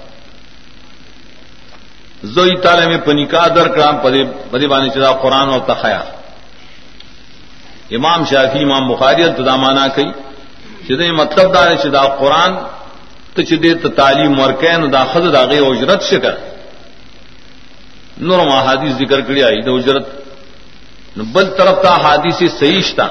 [2.34, 3.96] زوئی تالے میں پنکا در کرام
[4.50, 6.02] پدے بانی چلا قرآن اور تخیا
[7.96, 10.10] امام شافی امام بخاری التدامانہ کئی۔
[10.90, 12.52] چدے مطلب دار چدا قرآن
[13.34, 16.34] تو چدے تو تعلیم مرکین دا خد دا گئی اجرت سے کر
[18.18, 20.06] نور حادث ذکر کری آئی تو اجرت۔
[21.16, 23.08] بل طرف تا حادث صحیح تھا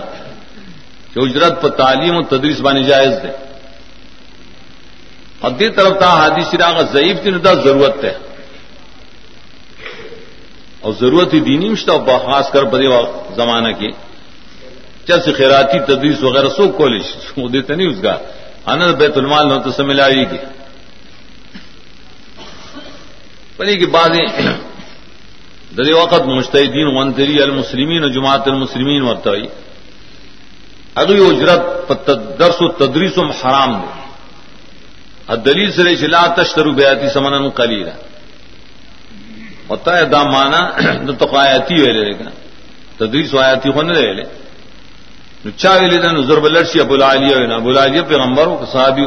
[1.14, 3.32] کہ اجرت پر تعلیم و تدریس بانی جائز دے۔
[5.40, 8.18] اور دی طرف تا حادث راغ ضعیف کی ندا ضرورت ہے
[10.80, 12.88] اور ضرورت ہی دینی مشتہ خاص کر بدے
[13.36, 13.92] زمانہ کی۔
[15.10, 17.04] چل سے خیراتی تدریس وغیرہ سو کالج
[17.38, 18.18] وہ دیتے نہیں اس کا۔
[18.66, 20.38] آنند بیت المال نہ تو سمجھ آئے گی۔
[23.58, 24.28] پڑی کی باتیں
[25.78, 29.48] دری وقت مشتحدین ونتری المسلمین اور جماعت المسلمین ورتائی
[30.96, 31.92] اگلی اجرت
[32.40, 37.84] درس و تدریس و حرام دے۔ دلیل سے چلا تشترو بیاتی سمن کلی
[39.70, 40.70] ہوتا ہے دام مانا
[41.20, 42.30] تو آیاتی ہوئے لے گا۔
[42.98, 44.24] تدریس و آیاتی ہونے رہے لے۔
[45.44, 49.06] نو چا ویلې ویلے دن ضرب لڑسی ابو العالیہ ہونا ابو العالیہ پیغمبر ہو صحابی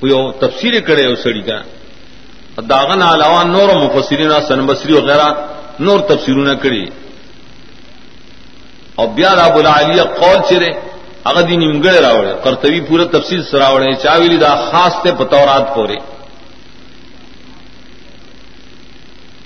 [0.00, 1.58] کوئی تفسیر کرے اس سڑی کا
[2.70, 5.28] داغن علاوہ نور مفسرین سن بصری وغیرہ
[5.80, 6.84] نور تفسیروں نے کری
[8.96, 10.70] اور بیار ابو العالیہ قول چره چرے
[11.28, 15.96] اگر دی نمگڑے راوڑے کرتوی پورا تفصیل سراوڑے چاویلی دا خاص تے بطورات پورے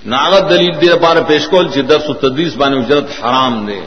[0.06, 3.80] ناغت دلیل دے پار پیشکول چی درس و تدریس بانے اجرت حرام دے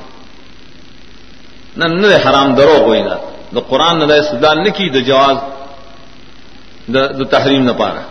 [1.78, 3.16] نہ نہ حرام درو ہوئی دا
[3.56, 5.38] دا قرآن نہ دا استدلال نہ کی دا جواز
[6.88, 8.02] دا, دا تحریم نہ پارا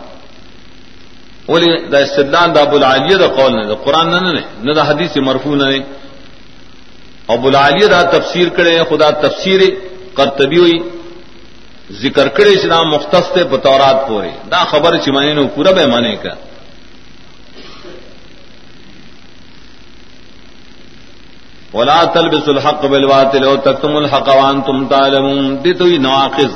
[1.47, 5.17] بولے دا استدلال دا ابو العالیہ دا قول نہ دا قرآن نہ نہ دا حدیث
[5.19, 5.65] مرفوع نہ
[7.27, 9.59] ابو العالیہ دا تفسیر کرے خدا تفسیر
[10.15, 10.77] کرتبی ہوئی
[12.01, 16.33] ذکر کرے اسلام مختص بطورات پورے دا خبر چمانے نے پورا بے مانے کا
[21.73, 26.51] ولا تلبس الحق بالباطل وتكتموا الحق وانتم تعلمون دي تو نواقض